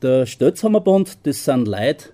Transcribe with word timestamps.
Der 0.00 0.26
Stötzhammerbund, 0.26 1.26
das 1.26 1.44
sind 1.44 1.66
Leute, 1.66 2.10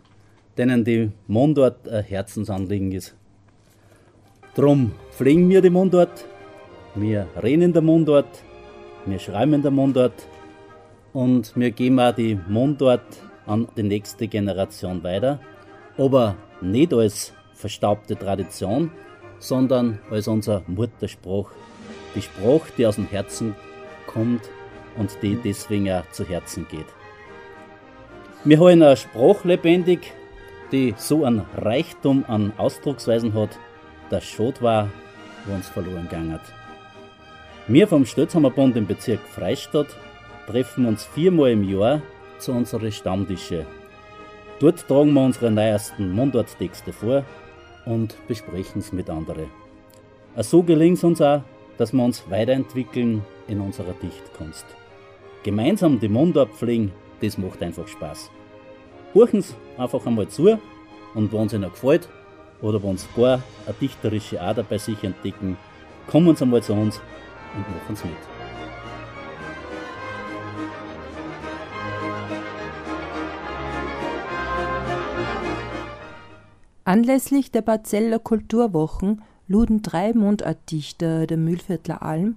denen 0.56 0.84
die 0.84 1.10
Mundart 1.26 1.86
ein 1.86 2.02
Herzensanliegen 2.02 2.92
ist. 2.92 3.14
Drum 4.54 4.92
pflegen 5.10 5.50
wir 5.50 5.60
die 5.60 5.68
Mundart, 5.68 6.24
wir 6.94 7.26
reden 7.42 7.60
in 7.60 7.72
der 7.74 7.82
Mundart, 7.82 8.42
wir 9.04 9.18
schreiben 9.18 9.52
in 9.52 9.60
der 9.60 9.70
Mundart 9.70 10.14
und 11.12 11.54
wir 11.56 11.72
geben 11.72 12.00
auch 12.00 12.14
die 12.14 12.38
Mundart 12.48 13.04
an 13.44 13.68
die 13.76 13.82
nächste 13.82 14.28
Generation 14.28 15.02
weiter. 15.02 15.38
Aber 15.98 16.36
nicht 16.62 16.94
als 16.94 17.34
verstaubte 17.52 18.16
Tradition, 18.16 18.92
sondern 19.40 19.98
als 20.10 20.26
unser 20.26 20.62
Mutterspruch. 20.68 21.50
Die 22.14 22.22
Sprache, 22.22 22.72
die 22.78 22.86
aus 22.86 22.94
dem 22.94 23.08
Herzen 23.08 23.54
kommt 24.06 24.48
und 24.96 25.10
die 25.20 25.36
deswegen 25.44 25.90
auch 25.90 26.10
zu 26.12 26.24
Herzen 26.24 26.66
geht. 26.70 26.86
Wir 28.46 28.58
haben 28.58 28.82
eine 28.82 28.94
Sprache 28.94 29.48
lebendig, 29.48 30.12
die 30.70 30.92
so 30.98 31.24
einen 31.24 31.46
Reichtum 31.56 32.26
an 32.28 32.52
Ausdrucksweisen 32.58 33.32
hat, 33.32 33.58
dass 34.10 34.24
schade 34.24 34.60
war, 34.60 34.90
wo 35.46 35.54
uns 35.54 35.66
verloren 35.66 36.02
gegangen 36.02 36.34
hat. 36.34 36.42
Wir 37.68 37.88
vom 37.88 38.04
Stötzhammerbund 38.04 38.76
im 38.76 38.86
Bezirk 38.86 39.20
Freistadt 39.20 39.96
treffen 40.46 40.84
uns 40.84 41.06
viermal 41.06 41.52
im 41.52 41.66
Jahr 41.66 42.02
zu 42.38 42.52
unseren 42.52 42.92
Stammtische. 42.92 43.64
Dort 44.60 44.86
tragen 44.86 45.14
wir 45.14 45.22
unsere 45.22 45.50
neuesten 45.50 46.12
Mundarttexte 46.12 46.92
vor 46.92 47.24
und 47.86 48.14
besprechen 48.28 48.80
es 48.80 48.92
mit 48.92 49.08
anderen. 49.08 49.46
So 50.36 50.62
gelingt 50.62 50.98
es 50.98 51.04
uns 51.04 51.22
auch, 51.22 51.40
dass 51.78 51.94
wir 51.94 52.04
uns 52.04 52.22
weiterentwickeln 52.28 53.24
in 53.48 53.62
unserer 53.62 53.94
Dichtkunst. 54.02 54.66
Gemeinsam 55.44 55.98
die 55.98 56.08
Mundart 56.08 56.50
pflegen 56.50 56.92
das 57.20 57.38
macht 57.38 57.62
einfach 57.62 57.88
Spaß. 57.88 58.30
Horchen 59.14 59.42
Sie 59.42 59.54
einfach 59.78 60.04
einmal 60.06 60.26
zu 60.26 60.58
und 61.14 61.32
wenn 61.32 61.46
es 61.46 61.52
Ihnen 61.52 61.70
gefällt 61.70 62.08
oder 62.60 62.82
wenn 62.82 62.96
Sie 62.96 63.06
gar 63.14 63.40
eine 63.64 63.74
dichterische 63.80 64.40
Ader 64.40 64.64
bei 64.64 64.76
sich 64.76 65.04
entdecken, 65.04 65.56
kommen 66.08 66.34
Sie 66.34 66.42
einmal 66.42 66.64
zu 66.64 66.72
uns 66.72 67.00
und 67.54 67.60
machen 67.60 67.92
es 67.92 68.04
mit. 68.04 68.12
Anlässlich 76.82 77.52
der 77.52 77.62
Barzeller 77.62 78.18
Kulturwochen 78.18 79.22
luden 79.46 79.80
drei 79.82 80.12
Mundartdichter 80.12 81.28
der 81.28 81.36
Mühlviertler 81.36 82.02
Alm, 82.02 82.36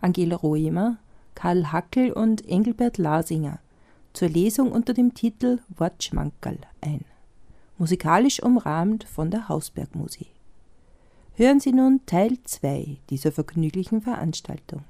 Angela 0.00 0.36
Roemer, 0.36 0.96
Karl 1.34 1.70
Hackel 1.70 2.12
und 2.12 2.48
Engelbert 2.48 2.96
Lasinger 2.96 3.58
zur 4.14 4.28
Lesung 4.28 4.72
unter 4.72 4.94
dem 4.94 5.12
Titel 5.12 5.58
Wortschmankerl 5.76 6.58
ein, 6.80 7.04
musikalisch 7.78 8.42
umrahmt 8.42 9.04
von 9.04 9.30
der 9.30 9.48
Hausbergmusik. 9.48 10.28
Hören 11.34 11.58
Sie 11.58 11.72
nun 11.72 12.00
Teil 12.06 12.38
2 12.44 12.96
dieser 13.10 13.32
vergnüglichen 13.32 14.00
Veranstaltung. 14.00 14.84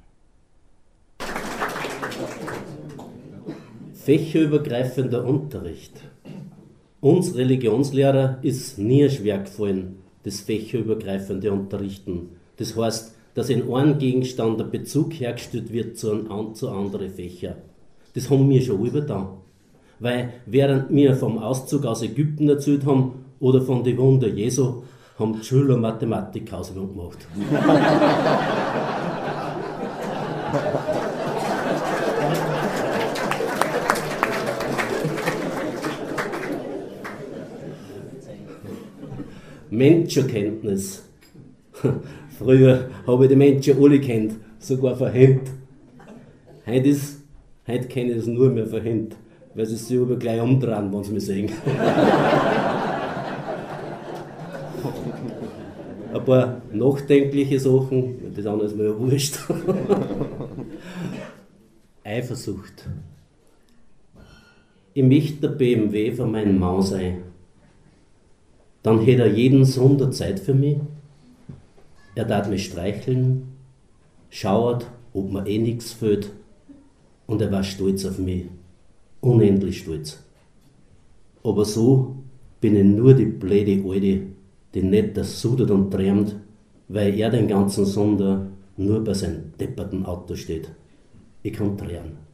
Fächerübergreifender 3.94 5.24
Unterricht. 5.24 6.02
Uns 7.00 7.34
Religionslehrer 7.34 8.38
ist 8.42 8.78
nie 8.78 9.08
schwer 9.08 9.38
gefallen, 9.38 10.02
das 10.24 10.40
fächerübergreifende 10.42 11.50
Unterrichten. 11.50 12.36
Das 12.58 12.76
heißt, 12.76 13.14
dass 13.32 13.48
in 13.48 13.72
einem 13.72 13.98
Gegenstand 13.98 14.60
der 14.60 14.64
Bezug 14.64 15.14
hergestellt 15.14 15.72
wird 15.72 15.96
zu, 15.96 16.12
ein, 16.12 16.54
zu 16.54 16.68
anderen 16.68 17.10
Fächern. 17.10 17.56
Das 18.14 18.30
haben 18.30 18.48
wir 18.48 18.62
schon 18.62 18.86
übertan. 18.86 19.26
Weil 19.98 20.34
während 20.46 20.88
wir 20.90 21.16
vom 21.16 21.38
Auszug 21.38 21.84
aus 21.84 22.02
Ägypten 22.02 22.48
erzählt 22.48 22.86
haben 22.86 23.24
oder 23.40 23.60
von 23.60 23.82
den 23.82 23.98
Wunder 23.98 24.28
Jesu, 24.28 24.84
haben 25.18 25.32
die 25.32 25.42
Schüler 25.44 25.76
Mathematik 25.76 26.52
Hausaufgaben 26.52 26.94
gemacht. 26.94 27.18
Menschenkenntnis. 39.70 41.02
Früher 42.38 42.90
habe 43.06 43.24
ich 43.24 43.30
die 43.30 43.36
Menschen 43.36 43.82
alle 43.82 44.00
kennt, 44.00 44.34
sogar 44.60 44.96
verhängt. 44.96 45.50
Heute 46.64 46.88
ist 46.88 47.23
Heute 47.66 47.88
kenne 47.88 48.12
ich 48.12 48.18
es 48.18 48.26
nur 48.26 48.50
mehr 48.50 48.66
verhängt, 48.66 49.16
weil 49.54 49.64
sie 49.64 49.76
sich 49.76 49.96
über 49.96 50.16
gleich 50.16 50.38
umdrehen, 50.38 50.92
wenn 50.92 51.02
sie 51.02 51.12
mich 51.12 51.24
sehen. 51.24 51.50
Ein 56.12 56.24
paar 56.26 56.60
nachdenkliche 56.72 57.58
Sachen, 57.58 58.34
das 58.36 58.44
andere 58.44 58.68
ist 58.68 58.76
mir 58.76 58.84
ja 58.84 58.98
wurscht. 58.98 59.38
Eifersucht. 62.04 62.86
Ich 64.92 65.02
möchte 65.02 65.48
der 65.48 65.56
BMW 65.56 66.12
von 66.12 66.30
meinem 66.30 66.58
Mann 66.58 66.82
sein. 66.82 67.22
Dann 68.82 69.00
hätte 69.00 69.22
er 69.22 69.32
jeden 69.32 69.64
Sonntag 69.64 70.12
Zeit 70.12 70.38
für 70.38 70.52
mich. 70.52 70.76
Er 72.14 72.26
darf 72.26 72.46
mich 72.46 72.66
streicheln, 72.66 73.54
schaut, 74.28 74.86
ob 75.14 75.32
mir 75.32 75.46
eh 75.46 75.58
nichts 75.58 75.94
fehlt 75.94 76.30
und 77.26 77.40
er 77.40 77.50
war 77.50 77.62
stolz 77.62 78.04
auf 78.04 78.18
mich. 78.18 78.44
Unendlich 79.20 79.78
stolz. 79.78 80.22
Aber 81.42 81.64
so 81.64 82.16
bin 82.60 82.76
ich 82.76 82.84
nur 82.84 83.14
die 83.14 83.26
blöde 83.26 83.82
Alte, 83.88 84.22
die 84.74 84.82
nicht 84.82 85.16
das 85.16 85.40
sudert 85.40 85.70
und 85.70 85.90
träumt, 85.90 86.36
weil 86.88 87.18
er 87.18 87.30
den 87.30 87.48
ganzen 87.48 87.84
Sonder 87.84 88.46
nur 88.76 89.02
bei 89.04 89.14
seinem 89.14 89.52
depperten 89.58 90.04
Auto 90.04 90.34
steht. 90.34 90.70
Ich 91.42 91.52
kann 91.52 91.76
drehen. 91.76 92.24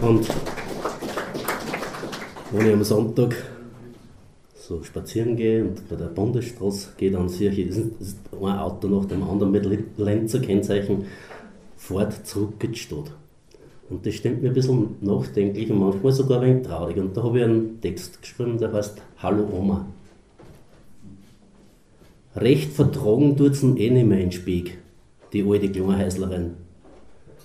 Und 0.00 0.26
wenn 2.52 2.66
ich 2.66 2.72
am 2.72 2.84
Sonntag 2.84 3.34
so 4.54 4.82
spazieren 4.82 5.36
gehe 5.36 5.64
und 5.64 5.88
bei 5.88 5.96
der 5.96 6.06
Bundesstraße 6.06 6.90
gehe, 6.96 7.10
dann 7.10 7.28
sehe 7.28 7.50
ich, 7.50 7.76
ein 7.76 8.58
Auto 8.58 8.88
nach 8.88 9.04
dem 9.06 9.22
anderen 9.22 9.52
mit 9.52 9.66
Lenzer 9.96 10.40
Fort 11.82 12.24
zurückgestaut. 12.24 13.10
Und 13.90 14.06
das 14.06 14.14
stimmt 14.14 14.40
mir 14.40 14.50
ein 14.50 14.54
bisschen 14.54 14.96
nachdenklich 15.00 15.68
und 15.68 15.80
manchmal 15.80 16.12
sogar 16.12 16.40
ein 16.40 16.48
wenig 16.48 16.66
traurig. 16.66 16.96
Und 16.96 17.16
da 17.16 17.24
habe 17.24 17.38
ich 17.38 17.44
einen 17.44 17.80
Text 17.80 18.22
geschrieben, 18.22 18.56
der 18.56 18.72
heißt 18.72 19.02
Hallo 19.18 19.48
Oma. 19.52 19.84
Recht 22.36 22.72
vertragen 22.72 23.36
tut 23.36 23.56
sie 23.56 23.76
eh 23.78 23.90
nicht 23.90 24.06
mehr 24.06 24.20
in 24.20 24.30
Spieg, 24.30 24.78
die 25.32 25.42
alte 25.42 25.72
Kleinhäuslerin. 25.72 26.52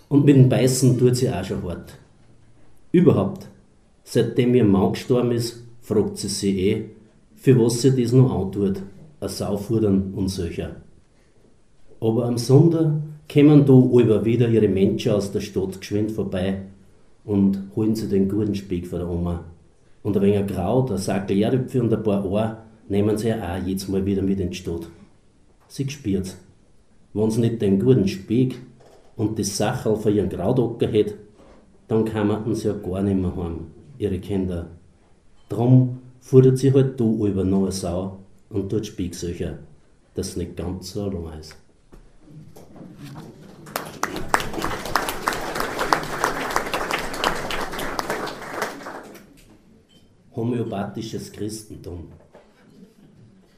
Und 0.07 0.25
mit 0.25 0.35
dem 0.35 0.49
Beißen 0.49 0.99
tut 0.99 1.15
sie 1.15 1.31
auch 1.31 1.43
schon 1.43 1.63
hart. 1.63 1.97
Überhaupt, 2.91 3.47
seitdem 4.03 4.53
ihr 4.53 4.65
Mann 4.65 4.93
gestorben 4.93 5.31
ist, 5.31 5.63
fragt 5.81 6.19
sie 6.19 6.29
sich 6.29 6.55
eh, 6.57 6.85
für 7.35 7.59
was 7.59 7.81
sie 7.81 7.99
das 7.99 8.11
noch 8.11 8.31
antut, 8.31 8.83
ein 9.19 9.29
Saufudern 9.29 10.13
und 10.15 10.29
solcher. 10.29 10.75
Aber 11.99 12.25
am 12.25 12.37
Sonntag 12.37 12.91
kommen 13.31 13.65
da 13.65 13.73
über 13.73 14.23
wieder 14.25 14.47
ihre 14.47 14.67
Menschen 14.67 15.11
aus 15.11 15.31
der 15.31 15.41
Stadt 15.41 15.79
geschwind 15.79 16.11
vorbei 16.11 16.61
und 17.25 17.61
holen 17.75 17.95
sie 17.95 18.07
den 18.07 18.29
guten 18.29 18.55
Speck 18.55 18.87
von 18.87 18.99
der 18.99 19.09
Oma. 19.09 19.43
Und 20.03 20.15
ein 20.15 20.23
wenig 20.23 20.47
Kraut, 20.47 20.91
ein 20.91 20.97
Sack 20.97 21.29
Lehrrüpfe 21.29 21.81
und 21.81 21.93
ein 21.93 22.01
paar 22.03 22.25
Ohr 22.25 22.57
nehmen 22.87 23.17
sie 23.17 23.33
auch 23.33 23.65
jetzt 23.65 23.89
mal 23.89 24.05
wieder 24.05 24.21
mit 24.21 24.39
in 24.39 24.51
die 24.51 24.55
Stadt. 24.55 24.87
Sie 25.67 25.89
spürt's. 25.89 26.37
Wenn 27.13 27.31
sie 27.31 27.41
nicht 27.41 27.61
den 27.61 27.79
guten 27.79 28.07
Speck 28.07 28.55
und 29.17 29.37
das 29.37 29.57
Sachel 29.57 29.97
von 29.97 30.15
ihren 30.15 30.29
Krautocker 30.29 30.87
hätte, 30.87 31.15
dann 31.87 32.05
kamen 32.05 32.55
sie 32.55 32.67
ja 32.67 32.73
gar 32.73 33.01
nicht 33.01 33.19
mehr 33.19 33.35
heim, 33.35 33.67
ihre 33.97 34.19
Kinder. 34.19 34.67
Drum 35.49 35.99
fordert 36.19 36.57
sie 36.57 36.71
halt 36.73 36.99
da 36.99 37.03
über 37.03 37.43
noch 37.43 37.63
eine 37.63 37.71
Sau 37.71 38.19
und 38.49 38.69
tut 38.69 38.85
Specksöcher, 38.85 39.59
dass 40.13 40.29
es 40.29 40.37
nicht 40.37 40.55
ganz 40.55 40.91
so 40.91 41.03
allein 41.03 41.39
ist. 41.39 41.55
Homöopathisches 50.35 51.31
Christentum. 51.31 52.07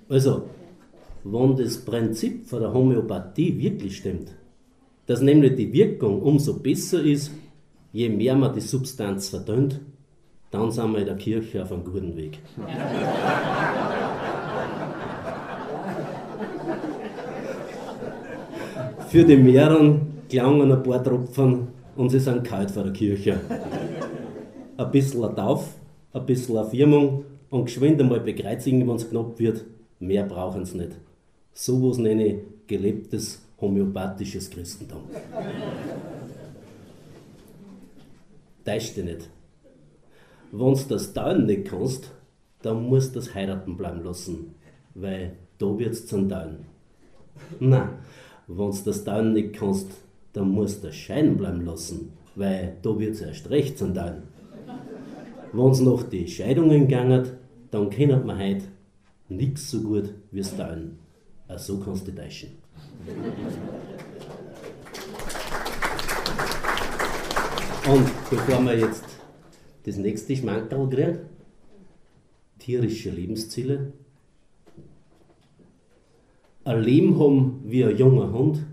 Also, 0.08 0.44
wenn 1.24 1.56
das 1.58 1.78
Prinzip 1.78 2.48
von 2.48 2.62
der 2.62 2.74
Homöopathie 2.74 3.58
wirklich 3.58 3.98
stimmt, 3.98 4.32
dass 5.06 5.22
nämlich 5.22 5.56
die 5.56 5.74
Wirkung 5.74 6.22
umso 6.22 6.60
besser 6.60 7.04
ist, 7.04 7.32
je 7.92 8.10
mehr 8.10 8.36
man 8.36 8.54
die 8.54 8.62
Substanz 8.62 9.30
verdünnt, 9.30 9.82
dann 10.52 10.72
sind 10.72 10.92
wir 10.94 11.00
in 11.00 11.06
der 11.06 11.18
Kirche 11.18 11.64
auf 11.64 11.72
einem 11.72 11.84
guten 11.84 12.16
Weg. 12.16 12.40
Für 19.10 19.26
die 19.26 19.38
Meeren 19.38 20.22
klangen 20.30 20.72
ein 20.72 20.84
paar 20.84 21.04
Tropfen 21.04 21.70
und 21.96 22.10
sie 22.10 22.20
sind 22.20 22.44
kalt 22.44 22.70
vor 22.70 22.84
der 22.84 22.94
Kirche. 22.94 23.40
ein 24.78 24.92
bisschen 24.92 25.26
ein 25.26 25.36
Tauf, 25.36 25.74
ein 26.14 26.26
bisschen 26.28 26.56
eine 26.56 26.70
Firmung 26.70 27.26
und 27.50 27.66
geschwind 27.66 28.00
einmal 28.00 28.20
bekreuzigen, 28.20 28.88
wenn 28.88 28.96
es 28.98 29.10
knapp 29.10 29.40
wird. 29.40 29.66
Mehr 30.00 30.26
brauchen 30.26 30.64
sie 30.64 30.78
nicht. 30.78 30.92
So 31.54 31.90
was 31.90 31.98
nenne 31.98 32.28
ich 32.28 32.36
gelebtes 32.68 33.42
homöopathisches 33.60 34.48
Christentum. 34.52 35.02
Täusch 38.64 38.94
dich 38.94 39.06
nicht. 39.06 39.30
Wenn 40.52 40.76
du 40.76 40.82
das 40.88 41.14
Teilen 41.14 41.48
nicht 41.48 41.66
kannst, 41.66 42.12
dann 42.62 42.84
musst 42.84 43.16
du 43.16 43.20
das 43.22 43.34
heiraten 43.34 43.76
bleiben 43.76 44.04
lassen, 44.04 44.54
weil 44.94 45.32
da 45.58 45.66
wird 45.80 45.94
es 45.94 46.06
zum 46.06 46.30
Teilen. 46.30 46.66
Nein, 47.60 47.90
wenn 48.50 48.72
du 48.72 48.78
das 48.84 49.04
Teilen 49.04 49.34
nicht 49.34 49.54
kannst, 49.54 49.92
dann 50.34 50.50
musst 50.50 50.84
du 50.84 50.88
das 50.88 50.96
Scheiden 50.96 51.38
bleiben 51.38 51.66
lassen, 51.66 52.14
weil 52.36 52.78
da 52.82 52.98
wird 52.98 53.14
es 53.14 53.22
erst 53.22 53.50
recht 53.52 53.78
zum 53.78 53.94
Teilen. 53.94 54.24
Wenn 55.54 55.70
es 55.70 55.80
noch 55.80 56.04
die 56.04 56.28
Scheidungen 56.28 56.88
gegangen, 56.88 57.30
dann 57.70 57.90
kennt 57.90 58.26
man 58.26 58.40
heute 58.40 58.66
nichts 59.30 59.70
so 59.70 59.82
gut 59.82 60.14
wie 60.32 60.40
das 60.40 60.56
Teilen. 60.58 60.98
Auch 61.48 61.60
so 61.60 61.80
kannst 61.80 62.08
du 62.08 62.12
täuschen. 62.12 62.50
Und 67.88 68.06
bevor 68.30 68.62
wir 68.66 68.78
jetzt 68.78 69.04
das 69.84 69.98
nächste 69.98 70.36
Schmankerl 70.36 70.90
kriegen, 70.90 71.20
tierische 72.58 73.12
Lebensziele. 73.12 73.94
Ein 76.70 76.84
Leben 76.84 77.20
haben 77.20 77.64
wie 77.66 77.84
ein 77.84 77.98
junger 77.98 78.32
Hund, 78.32 78.64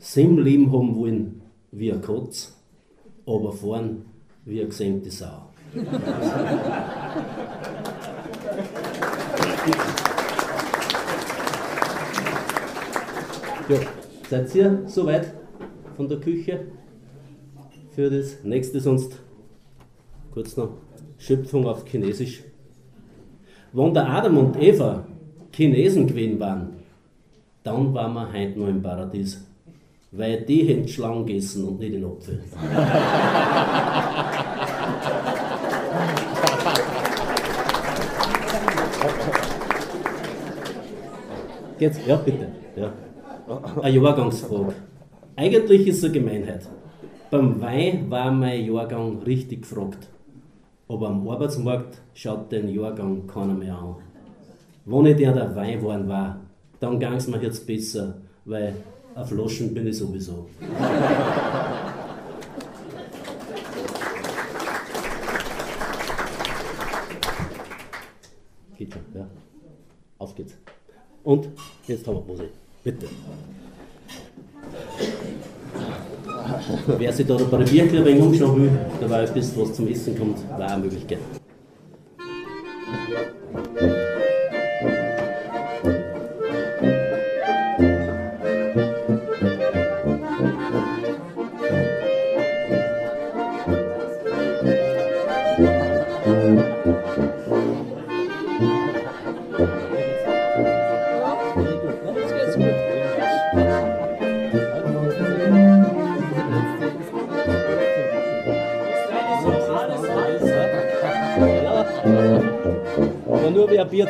Sim 0.00 0.38
Leben 0.38 0.72
haben 0.72 0.96
wollen 0.96 1.40
wie 1.70 1.92
ein 1.92 2.00
Katz, 2.00 2.60
aber 3.24 3.52
fahren 3.52 4.06
wie 4.44 4.58
eine 4.58 4.70
gesenkte 4.70 5.08
Sau. 5.08 5.52
ja, 13.68 13.78
seid 14.28 14.52
ihr 14.56 14.82
soweit 14.86 15.32
von 15.94 16.08
der 16.08 16.18
Küche 16.18 16.72
für 17.94 18.10
das 18.10 18.42
nächste 18.42 18.80
sonst 18.80 19.16
kurz 20.34 20.56
noch 20.56 20.70
Schöpfung 21.18 21.68
auf 21.68 21.84
Chinesisch. 21.84 22.42
Wenn 23.72 23.94
der 23.94 24.08
Adam 24.08 24.38
und 24.38 24.60
Eva 24.60 25.06
Chinesen 25.52 26.08
gewesen 26.08 26.40
waren, 26.40 26.79
dann 27.62 27.94
waren 27.94 28.14
wir 28.14 28.32
heute 28.32 28.58
noch 28.58 28.68
im 28.68 28.82
Paradies. 28.82 29.46
Weil 30.12 30.42
die 30.42 30.64
hätten 30.64 30.88
Schlangen 30.88 31.24
gegessen 31.24 31.64
und 31.64 31.78
nicht 31.78 31.94
den 31.94 32.04
Apfel. 32.04 32.42
Geht's? 41.78 41.98
Ja, 42.06 42.16
bitte. 42.16 42.48
Ja. 42.76 42.92
Eine 43.80 43.96
Jahrgangsfrage. 43.96 44.74
Eigentlich 45.36 45.86
ist 45.86 45.98
es 45.98 46.04
eine 46.04 46.12
Gemeinheit. 46.12 46.68
Beim 47.30 47.60
Wein 47.60 48.10
war 48.10 48.32
mein 48.32 48.66
Jahrgang 48.66 49.22
richtig 49.24 49.62
gefragt. 49.62 50.08
Aber 50.88 51.08
am 51.08 51.28
Arbeitsmarkt 51.28 52.02
schaut 52.14 52.50
den 52.50 52.68
Jahrgang 52.68 53.26
keiner 53.26 53.54
mehr 53.54 53.78
an. 53.78 53.94
Wenn 54.84 55.06
ich 55.06 55.16
der 55.16 55.32
der 55.32 55.54
Wein 55.54 55.82
waren 55.84 56.08
war, 56.08 56.40
dann 56.80 56.98
ging 56.98 57.12
es 57.12 57.28
mir 57.28 57.40
jetzt 57.42 57.66
besser, 57.66 58.14
weil 58.44 58.74
auf 59.14 59.30
bin 59.30 59.86
ich 59.86 59.98
sowieso. 59.98 60.46
Geht 68.78 68.92
schon, 68.94 69.02
ja. 69.14 69.26
Auf 70.18 70.34
geht's. 70.34 70.54
Und 71.22 71.48
jetzt 71.86 72.06
haben 72.06 72.16
wir 72.16 72.22
Pause. 72.22 72.48
Bitte. 72.82 73.08
Wer 76.98 77.12
sich 77.12 77.26
da 77.26 77.36
bei 77.36 77.58
der 77.58 77.70
Wirkler 77.70 78.00
ein 78.00 78.06
wenig 78.06 78.22
umschauen 78.22 78.62
will, 78.62 78.70
da 79.00 79.10
war 79.10 79.18
ein 79.18 79.34
bisschen 79.34 79.60
was 79.62 79.74
zum 79.74 79.86
Essen 79.86 80.18
kommt, 80.18 80.38
war 80.48 80.70
eine 80.70 80.82
Möglichkeit. 80.82 81.18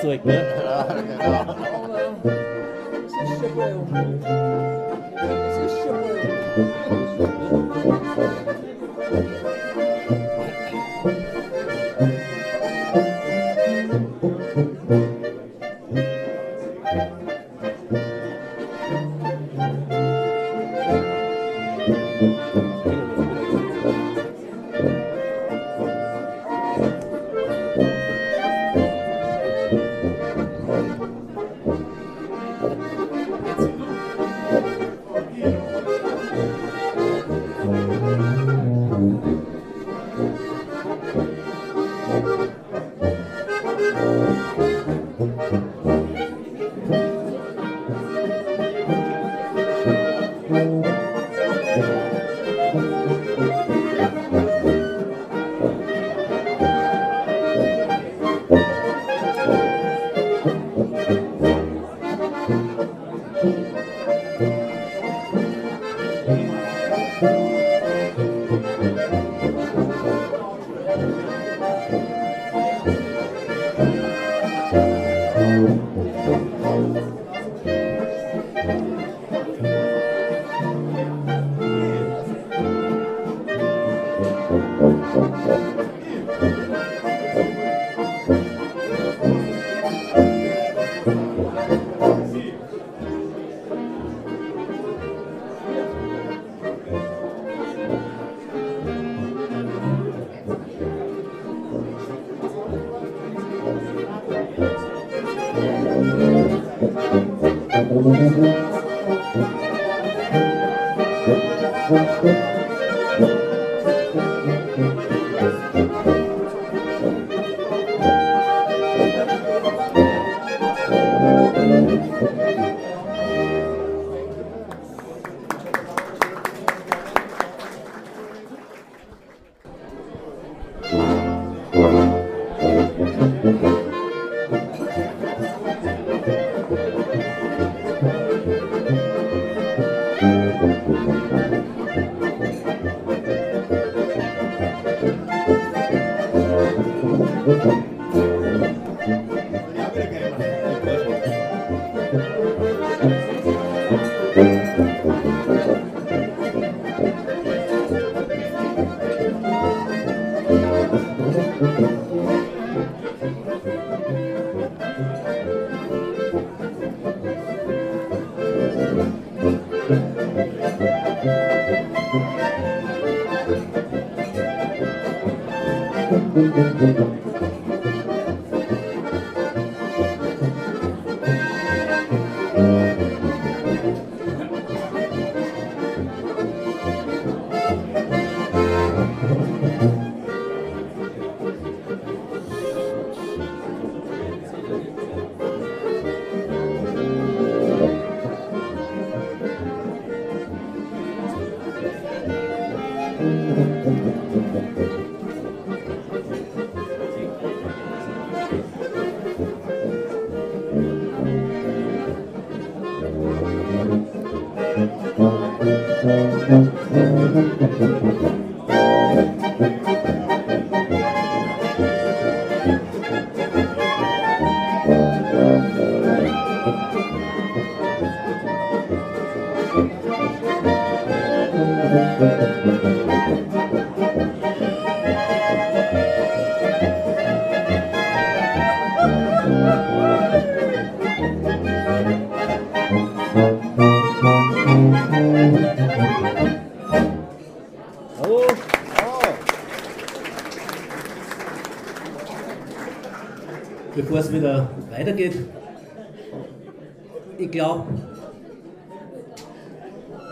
Nur 0.03 0.13
wie 0.13 0.70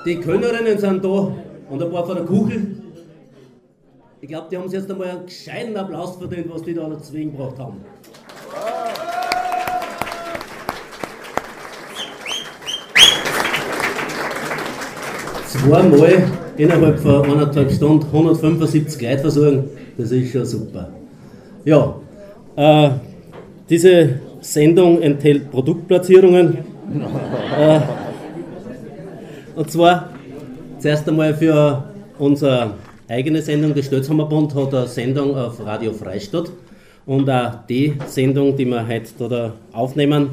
Die 0.08 0.16
Kölnerinnen 0.16 0.78
sind 0.78 1.04
da 1.04 1.32
und 1.68 1.82
ein 1.82 1.90
paar 1.90 2.06
von 2.06 2.16
der 2.16 2.24
Kuchel. 2.24 2.66
Ich 4.22 4.28
glaube, 4.28 4.46
die 4.50 4.56
haben 4.56 4.68
sich 4.68 4.80
jetzt 4.80 4.90
einmal 4.90 5.08
einen 5.08 5.26
gescheiten 5.26 5.76
Applaus 5.76 6.16
verdient, 6.16 6.46
was 6.50 6.62
die 6.62 6.72
da 6.72 6.88
dazu 6.88 7.12
gebracht 7.12 7.58
haben. 7.58 7.76
Zweimal 15.46 16.24
innerhalb 16.56 16.98
von 17.00 17.24
eineinhalb 17.24 17.70
Stunden 17.70 18.06
175 18.06 19.02
Leute 19.02 19.18
versorgen, 19.18 19.64
das 19.98 20.10
ist 20.10 20.32
schon 20.32 20.46
super. 20.46 20.88
Ja, 21.64 21.94
äh, 22.56 22.90
diese 23.68 24.20
Sendung 24.40 25.02
enthält 25.02 25.50
Produktplatzierungen. 25.50 26.58
äh, 27.58 27.80
und 29.58 29.68
zwar 29.72 30.10
zuerst 30.78 31.08
einmal 31.08 31.34
für 31.34 31.82
unsere 32.16 32.74
eigene 33.08 33.42
Sendung, 33.42 33.74
der 33.74 33.82
Stötzhammerbund 33.82 34.54
hat 34.54 34.72
eine 34.72 34.86
Sendung 34.86 35.34
auf 35.34 35.64
Radio 35.66 35.92
Freistadt. 35.92 36.52
Und 37.06 37.28
auch 37.28 37.66
die 37.68 37.94
Sendung, 38.06 38.56
die 38.56 38.66
wir 38.66 38.86
heute 38.86 39.28
da 39.28 39.52
aufnehmen, 39.72 40.28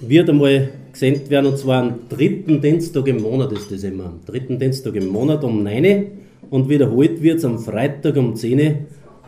wird 0.00 0.30
einmal 0.30 0.70
gesendet 0.92 1.30
werden, 1.30 1.46
und 1.46 1.58
zwar 1.58 1.82
am 1.82 1.94
dritten 2.08 2.60
Dienstag 2.60 3.06
im 3.06 3.22
Monat 3.22 3.52
ist 3.52 3.70
das 3.70 3.84
immer. 3.84 4.06
Am 4.06 4.20
dritten 4.26 4.58
Dienstag 4.58 4.96
im 4.96 5.08
Monat 5.08 5.44
um 5.44 5.62
9 5.62 5.84
Uhr 5.84 6.04
und 6.50 6.68
wiederholt 6.68 7.22
wird 7.22 7.38
es 7.38 7.44
am 7.44 7.58
Freitag 7.58 8.16
um 8.16 8.34
10 8.34 8.58
Uhr 8.58 8.74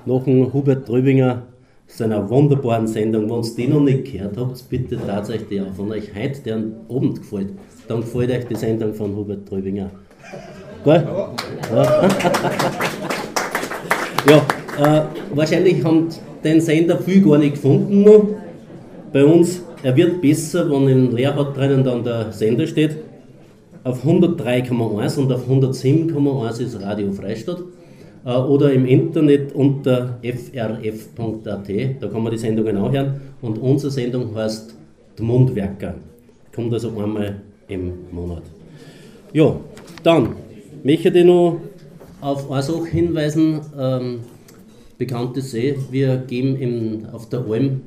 nach 0.05 0.25
dem 0.25 0.53
Hubert 0.53 0.85
Tröbinger 0.85 1.43
seiner 1.87 2.29
wunderbaren 2.29 2.89
Sendung. 2.89 3.31
Wenn 3.31 3.43
ihr 3.43 3.55
die 3.57 3.67
noch 3.69 3.81
nicht 3.81 4.11
gehört 4.11 4.37
habt, 4.37 4.69
bitte 4.69 4.99
tatsächlich 5.07 5.61
auch 5.61 5.75
von 5.75 5.93
euch 5.93 6.13
heute 6.17 6.41
deren 6.43 6.75
Abend 6.89 7.21
gefällt. 7.21 7.51
Dann 7.89 8.01
gefällt 8.01 8.31
euch 8.31 8.47
die 8.47 8.55
Sendung 8.55 8.95
von 8.95 9.15
Hubert 9.17 9.49
Tröbinger. 9.49 9.91
Gell? 10.85 11.07
Ja, 11.73 12.09
ja 14.79 14.99
äh, 14.99 15.03
wahrscheinlich 15.35 15.85
haben 15.85 16.09
den 16.43 16.61
Sender 16.61 16.99
viel 16.99 17.23
gar 17.23 17.39
nicht 17.39 17.55
gefunden 17.55 18.03
noch. 18.03 18.29
Bei 19.13 19.25
uns, 19.25 19.63
er 19.83 19.95
wird 19.97 20.21
besser, 20.21 20.71
wenn 20.71 20.89
in 20.89 21.13
Leerhaut 21.13 21.57
drinnen 21.57 21.85
dann 21.85 22.03
der 22.03 22.33
Sender 22.33 22.67
steht. 22.67 22.97
Auf 23.85 24.05
103,1 24.05 25.19
und 25.19 25.33
auf 25.33 25.49
107,1 25.49 26.61
ist 26.61 26.81
Radio 26.81 27.13
Freistadt. 27.13 27.63
Äh, 28.25 28.31
oder 28.31 28.73
im 28.73 28.87
Internet 28.87 29.53
unter 29.55 30.19
frf.at, 30.23 31.69
da 32.01 32.07
kann 32.09 32.23
man 32.23 32.33
die 32.33 32.39
Sendungen 32.39 32.77
auch 32.77 32.93
hören. 32.93 33.21
Und 33.41 33.59
unsere 33.59 33.91
Sendung 33.91 34.35
heißt 34.35 34.75
Die 35.19 35.23
Mundwerker. 35.23 35.95
Kommt 36.55 36.73
also 36.73 36.89
einmal 36.99 37.37
im 37.69 37.93
Monat. 38.11 38.43
Ja, 39.33 39.57
dann 40.03 40.37
möchte 40.83 41.09
ich 41.09 41.25
noch 41.25 41.61
auf 42.21 42.51
eine 42.51 42.63
Sache 42.63 42.87
hinweisen. 42.87 43.61
Ähm, 43.79 44.21
bekannt 44.99 45.37
ist 45.37 45.55
eh, 45.55 45.77
wir 45.91 46.19
geben 46.19 46.57
im, 46.57 47.07
auf 47.13 47.29
der 47.29 47.41
Alm 47.41 47.83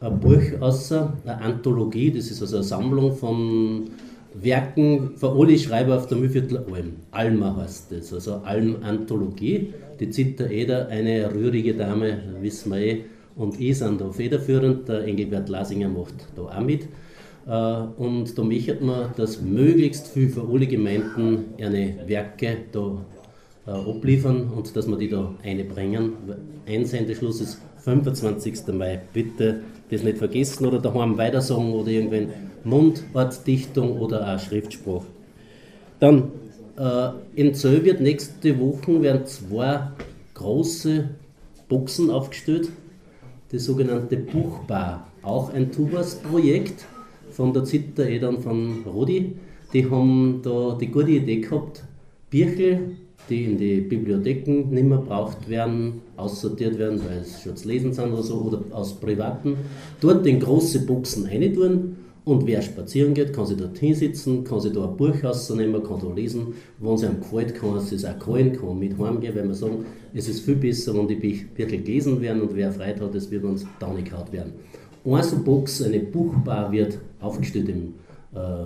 ein 0.00 0.20
Buch 0.20 0.60
aus, 0.60 0.92
eine 0.92 1.14
Anthologie, 1.40 2.10
das 2.10 2.30
ist 2.30 2.42
also 2.42 2.56
eine 2.56 2.64
Sammlung 2.64 3.16
von 3.16 3.90
Werken 4.34 5.16
von 5.16 5.38
alle 5.38 5.58
Schreiber 5.58 5.96
auf 5.96 6.06
der 6.08 6.18
Mühlviertler 6.18 6.66
Alm. 6.70 6.92
Alma 7.10 7.56
heißt 7.56 7.92
das, 7.92 8.12
also 8.12 8.34
Alm-Anthologie. 8.44 9.72
Die 9.98 10.10
Zitter 10.10 10.50
Eder, 10.50 10.88
eine 10.88 11.32
rührige 11.32 11.74
Dame, 11.74 12.18
wissen 12.42 12.72
wir 12.72 12.78
eh, 12.78 13.04
und 13.34 13.58
ich 13.58 13.78
sind 13.78 14.00
da 14.00 14.10
federführend. 14.10 14.88
Der 14.88 15.04
Engelbert 15.04 15.48
Lasinger 15.48 15.88
macht 15.88 16.14
da 16.36 16.42
auch 16.42 16.60
mit. 16.60 16.86
Äh, 17.46 17.50
und 17.50 18.36
da 18.36 18.42
möchte 18.42 18.82
man, 18.84 19.10
dass 19.16 19.40
möglichst 19.40 20.08
viel 20.08 20.28
für 20.28 20.46
alle 20.50 20.66
Gemeinden 20.66 21.54
eine 21.60 21.96
Werke 22.06 22.56
da 22.72 23.04
äh, 23.66 23.70
abliefern 23.70 24.50
und 24.54 24.74
dass 24.76 24.88
wir 24.88 24.96
die 24.96 25.08
da 25.08 25.34
einbringen. 25.42 26.12
Einsendeschluss 26.66 27.40
ist 27.40 27.60
25. 27.78 28.66
Mai. 28.72 29.00
Bitte 29.12 29.62
das 29.90 30.02
nicht 30.02 30.18
vergessen 30.18 30.66
oder 30.66 30.80
daheim 30.80 31.16
weitersagen 31.16 31.72
oder 31.72 31.88
irgendwann 31.88 32.28
Mundartdichtung 32.64 34.00
oder 34.00 34.34
auch 34.34 34.40
Schriftspruch. 34.40 35.04
Dann 36.00 36.32
äh, 36.76 37.10
in 37.36 37.54
Zöll 37.54 37.84
wird 37.84 38.00
nächste 38.00 38.58
Woche 38.58 39.00
werden 39.00 39.26
zwei 39.26 39.88
große 40.34 41.08
Boxen 41.68 42.10
aufgestellt, 42.10 42.68
die 43.52 43.58
sogenannte 43.58 44.16
Buchbar, 44.16 45.06
auch 45.22 45.54
ein 45.54 45.70
Tubas-Projekt 45.70 46.84
von 47.36 47.52
der 47.52 47.64
Zitter 47.64 48.08
Edan 48.08 48.40
von 48.40 48.82
Rodi. 48.86 49.32
Die 49.74 49.90
haben 49.90 50.40
da 50.42 50.76
die 50.80 50.86
gute 50.86 51.10
Idee 51.10 51.42
gehabt, 51.42 51.84
Birchel, 52.30 52.96
die 53.28 53.44
in 53.44 53.58
die 53.58 53.80
Bibliotheken 53.82 54.70
nicht 54.70 54.86
mehr 54.86 54.98
braucht 54.98 55.46
werden, 55.46 56.00
aussortiert 56.16 56.78
werden, 56.78 56.98
weil 57.04 57.18
es 57.18 57.42
schon 57.42 57.54
zu 57.54 57.68
lesen 57.68 57.92
sind 57.92 58.10
oder 58.10 58.22
so, 58.22 58.36
oder 58.36 58.62
aus 58.70 58.94
privaten, 58.94 59.56
dort 60.00 60.26
in 60.26 60.40
große 60.40 60.86
Boxen 60.86 61.26
reintun 61.26 61.96
und 62.24 62.46
wer 62.46 62.62
spazieren 62.62 63.12
geht, 63.12 63.34
kann 63.34 63.44
sich 63.44 63.58
dort 63.58 63.76
hinsitzen, 63.76 64.42
kann 64.42 64.60
sich 64.60 64.72
da 64.72 64.88
ein 64.88 64.96
Buch 64.96 65.22
rausnehmen, 65.22 65.82
kann 65.82 66.00
da 66.00 66.12
lesen. 66.12 66.54
Wenn 66.80 66.94
es 66.94 67.04
einem 67.04 67.20
gefällt, 67.20 67.54
kann 67.54 67.76
es 67.76 68.04
auch 68.04 68.18
kaufen, 68.18 68.52
kann 68.52 68.78
mit 68.78 68.98
heimgehen, 68.98 69.34
weil 69.36 69.46
wir 69.46 69.54
sagen, 69.54 69.84
es 70.14 70.26
ist 70.26 70.40
viel 70.40 70.56
besser, 70.56 70.94
wenn 70.94 71.06
die 71.06 71.16
Bücher 71.16 71.76
gelesen 71.76 72.20
werden 72.22 72.42
und 72.42 72.56
wer 72.56 72.72
Freude 72.72 73.00
hat, 73.00 73.14
es 73.14 73.30
wird 73.30 73.44
uns 73.44 73.66
da 73.78 73.92
nicht 73.92 74.10
gehauen 74.10 74.32
werden. 74.32 74.54
Eine 75.06 75.22
Box, 75.44 75.82
eine 75.82 76.00
Buchbar 76.00 76.72
wird 76.72 76.98
aufgestellt 77.20 77.68
im 77.68 77.94
äh, 78.34 78.64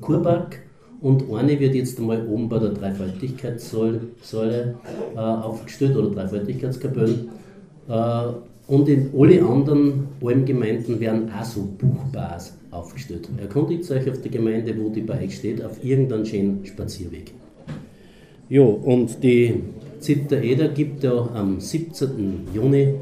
Kurpark 0.00 0.58
und 1.00 1.24
eine 1.32 1.58
wird 1.58 1.74
jetzt 1.74 1.98
einmal 1.98 2.26
oben 2.26 2.50
bei 2.50 2.58
der 2.58 2.70
Dreifaltigkeitssäule 2.70 4.74
äh, 5.16 5.18
aufgestellt 5.18 5.96
oder 5.96 6.10
Dreifaltigkeitskapellen. 6.10 7.30
Äh, 7.88 8.24
und 8.66 8.88
in 8.90 9.10
alle 9.16 9.42
anderen 9.42 10.08
Almgemeinden 10.22 11.00
werden 11.00 11.32
auch 11.32 11.44
so 11.44 11.66
Buchbars 11.78 12.52
aufgestellt. 12.70 13.30
Erkundigt 13.40 13.90
euch 13.90 14.10
auf 14.10 14.20
die 14.20 14.30
Gemeinde, 14.30 14.74
wo 14.78 14.90
die 14.90 15.00
bei 15.00 15.24
euch 15.24 15.36
steht, 15.36 15.64
auf 15.64 15.82
irgendeinen 15.82 16.26
schönen 16.26 16.66
Spazierweg. 16.66 17.32
Ja, 18.50 18.62
und 18.62 19.22
die 19.22 19.62
Zitter 20.00 20.42
Eder 20.42 20.68
gibt 20.68 21.02
ja 21.02 21.30
am 21.34 21.58
17. 21.58 22.48
Juni 22.54 22.94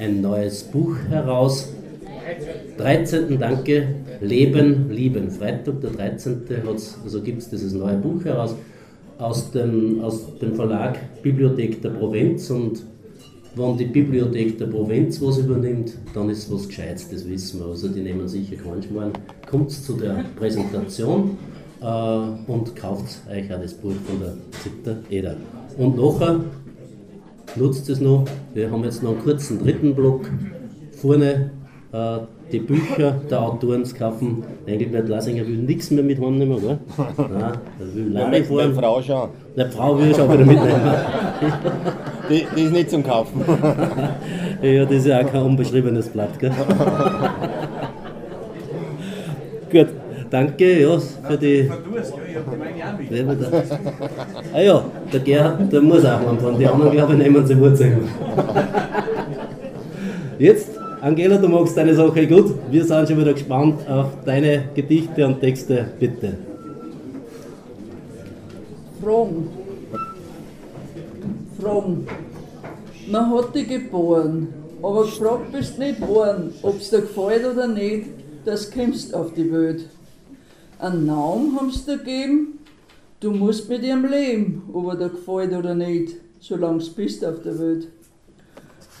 ein 0.00 0.20
neues 0.20 0.64
Buch 0.64 0.96
heraus. 1.08 1.72
13. 2.78 3.38
Danke, 3.38 3.86
Leben, 4.20 4.90
Lieben. 4.90 5.30
Freitag, 5.30 5.80
der 5.80 5.90
13. 5.90 6.42
also 7.04 7.22
gibt 7.22 7.42
es 7.42 7.50
dieses 7.50 7.72
neue 7.74 7.96
Buch 7.96 8.24
heraus 8.24 8.54
aus 9.18 9.50
dem, 9.50 10.00
aus 10.00 10.38
dem 10.38 10.54
Verlag 10.54 10.98
Bibliothek 11.22 11.82
der 11.82 11.90
Provinz 11.90 12.48
und 12.50 12.82
wenn 13.56 13.76
die 13.76 13.84
Bibliothek 13.84 14.58
der 14.58 14.66
Provinz 14.66 15.20
was 15.20 15.38
übernimmt, 15.38 15.92
dann 16.14 16.30
ist 16.30 16.50
was 16.52 16.68
Gescheites, 16.68 17.10
das 17.10 17.28
wissen 17.28 17.60
wir. 17.60 17.66
Also 17.66 17.88
die 17.88 18.00
nehmen 18.00 18.28
sicher 18.28 18.56
keinen 18.56 18.82
Schmarrn. 18.82 19.12
Kommt 19.50 19.72
zu 19.72 19.94
der 19.94 20.24
Präsentation 20.36 21.36
äh, 21.82 21.84
und 21.84 22.76
kauft 22.76 23.20
euch 23.28 23.52
auch 23.52 23.60
das 23.60 23.74
Buch 23.74 23.92
von 24.06 24.20
der 24.20 24.34
Zitter 24.62 24.98
Eder. 25.10 25.36
Und 25.76 25.96
nachher 25.96 26.40
nutzt 27.56 27.88
es 27.88 28.00
noch. 28.00 28.24
Wir 28.54 28.70
haben 28.70 28.84
jetzt 28.84 29.02
noch 29.02 29.12
einen 29.12 29.20
kurzen 29.20 29.58
dritten 29.62 29.94
Block. 29.94 30.22
Vorne 31.00 31.50
äh, 31.92 32.18
die 32.52 32.58
Bücher 32.58 33.20
der 33.30 33.42
Autoren 33.42 33.84
zu 33.84 33.94
kaufen. 33.94 34.42
Engelbert 34.66 35.08
Lasinger 35.08 35.46
will 35.46 35.58
nichts 35.58 35.90
mehr 35.90 36.02
mit 36.02 36.20
heimnehmen, 36.20 36.52
oder? 36.52 36.78
Nein, 37.16 37.58
er 37.78 37.94
will 37.94 38.12
Lari 38.12 38.44
fahren. 38.44 38.56
Meine 38.56 38.74
Frau 38.74 39.02
schon. 39.02 39.28
Die 39.56 39.64
Frau 39.64 39.98
will 39.98 40.10
ich 40.10 40.20
auch 40.20 40.32
wieder 40.32 40.44
mitnehmen. 40.44 40.80
Die, 42.28 42.46
die 42.56 42.62
ist 42.62 42.72
nicht 42.72 42.90
zum 42.90 43.02
Kaufen. 43.02 43.42
ja, 44.62 44.84
das 44.84 44.94
ist 44.94 45.06
ja 45.06 45.20
auch 45.20 45.30
kein 45.30 45.42
unbeschriebenes 45.42 46.08
Blatt, 46.08 46.38
gell? 46.38 46.52
Danke 50.30 50.80
ja, 50.80 50.96
für 50.98 51.36
die. 51.36 51.68
Wer 53.08 53.26
war 53.26 53.34
da? 53.34 53.62
Ah 54.54 54.60
ja, 54.60 54.84
der 55.12 55.20
Gerhard, 55.20 55.72
der 55.72 55.80
muss 55.80 56.04
auch 56.04 56.26
anfangen. 56.28 56.58
Die 56.58 56.66
anderen, 56.66 56.92
glaube 56.92 57.12
ich, 57.14 57.18
nehmen 57.18 57.44
sie 57.44 57.58
Wurzeln. 57.58 58.08
Jetzt, 60.38 60.68
Angela, 61.00 61.36
du 61.36 61.48
magst 61.48 61.76
deine 61.76 61.94
Sache 61.94 62.26
gut. 62.28 62.54
Wir 62.70 62.84
sind 62.84 63.08
schon 63.08 63.18
wieder 63.18 63.32
gespannt 63.32 63.80
auf 63.88 64.06
deine 64.24 64.68
Gedichte 64.74 65.26
und 65.26 65.40
Texte, 65.40 65.86
bitte. 65.98 66.34
Fragen. 69.02 69.48
Fragen. 71.60 72.06
Man 73.10 73.30
hat 73.30 73.54
dich 73.54 73.68
geboren, 73.68 74.48
aber 74.80 75.02
gefragt 75.02 75.50
bist 75.50 75.78
nicht 75.78 76.00
worden, 76.06 76.54
ob's 76.62 76.90
dir 76.90 77.00
gefällt 77.00 77.44
oder 77.44 77.66
nicht, 77.66 78.06
das 78.44 78.70
kommst 78.70 79.12
auf 79.12 79.34
die 79.34 79.50
Welt. 79.52 79.86
Einen 80.80 81.04
Namen 81.04 81.54
haben's 81.56 81.84
dir 81.84 81.98
gegeben, 81.98 82.58
du 83.20 83.32
musst 83.32 83.68
mit 83.68 83.82
ihrem 83.82 84.06
leben, 84.06 84.62
ob 84.72 84.86
er 84.86 84.96
dir 84.96 85.08
gefällt 85.10 85.52
oder 85.52 85.74
nicht, 85.74 86.16
solange 86.40 86.82
du 86.82 86.90
bist 86.94 87.22
auf 87.22 87.42
der 87.42 87.58
Welt. 87.58 87.88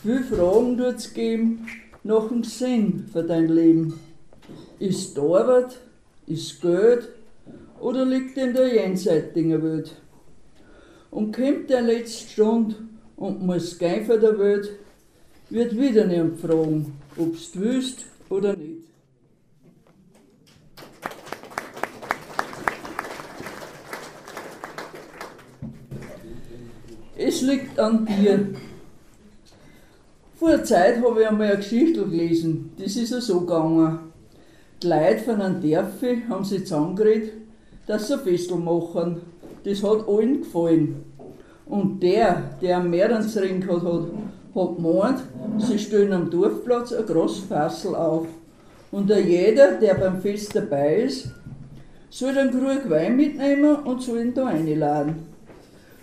Viel 0.02 0.22
Fragen 0.22 0.76
tut's 0.76 1.14
geben 1.14 1.66
nach 2.04 2.28
dem 2.28 2.44
Sinn 2.44 3.08
für 3.10 3.22
dein 3.22 3.48
Leben. 3.48 3.98
Ist 4.78 5.16
die 5.16 5.20
Arbeit, 5.22 5.78
ist 6.26 6.60
Geld 6.60 7.08
oder 7.80 8.04
liegt 8.04 8.36
in 8.36 8.52
der 8.52 8.74
jenseitigen 8.74 9.62
Welt? 9.62 9.96
Und 11.10 11.34
kommt 11.34 11.70
der 11.70 11.80
letzte 11.80 12.28
Stund 12.28 12.76
und 13.16 13.40
muss 13.40 13.78
gehen 13.78 14.04
von 14.04 14.20
der 14.20 14.38
Welt, 14.38 14.68
wird 15.48 15.74
wieder 15.78 16.04
niemand 16.06 16.40
fragen, 16.40 16.92
ob's 17.16 17.52
du 17.52 17.60
willst 17.60 18.04
oder 18.28 18.54
nicht. 18.54 18.89
Es 27.22 27.42
liegt 27.42 27.78
an 27.78 28.06
dir. 28.06 28.46
Vor 30.36 30.48
einer 30.48 30.64
Zeit 30.64 31.04
habe 31.04 31.20
ich 31.20 31.28
einmal 31.28 31.48
eine 31.48 31.56
Geschichte 31.58 32.06
gelesen, 32.06 32.72
das 32.78 32.96
ist 32.96 33.10
ja 33.10 33.20
so 33.20 33.40
gegangen. 33.40 33.98
Die 34.82 34.86
Leute 34.86 35.18
von 35.18 35.42
einem 35.42 35.60
Dörfli 35.60 36.22
haben 36.30 36.46
sich 36.46 36.62
zusammengeredet, 36.62 37.32
dass 37.86 38.08
sie 38.08 38.14
ein 38.14 38.20
Festel 38.20 38.56
machen. 38.56 39.20
Das 39.64 39.82
hat 39.82 40.08
allen 40.08 40.40
gefallen. 40.40 41.04
Und 41.66 42.02
der, 42.02 42.56
der 42.62 42.78
am 42.78 42.88
Meerensring 42.88 43.60
gehabt 43.60 43.84
hat, 43.84 44.06
hat 44.54 44.76
gemeint, 44.76 45.22
sie 45.58 45.78
stellen 45.78 46.14
am 46.14 46.30
Dorfplatz 46.30 46.94
ein 46.94 47.04
großes 47.04 47.44
Fassel 47.44 47.96
auf. 47.96 48.28
Und 48.90 49.10
jeder, 49.10 49.72
der 49.72 49.92
beim 49.92 50.22
Fest 50.22 50.56
dabei 50.56 51.02
ist, 51.02 51.28
soll 52.08 52.38
einen 52.38 52.50
Krug 52.50 52.88
Wein 52.88 53.14
mitnehmen 53.14 53.76
und 53.84 54.00
soll 54.00 54.20
ihn 54.20 54.32
da 54.32 54.46
einladen. 54.46 55.29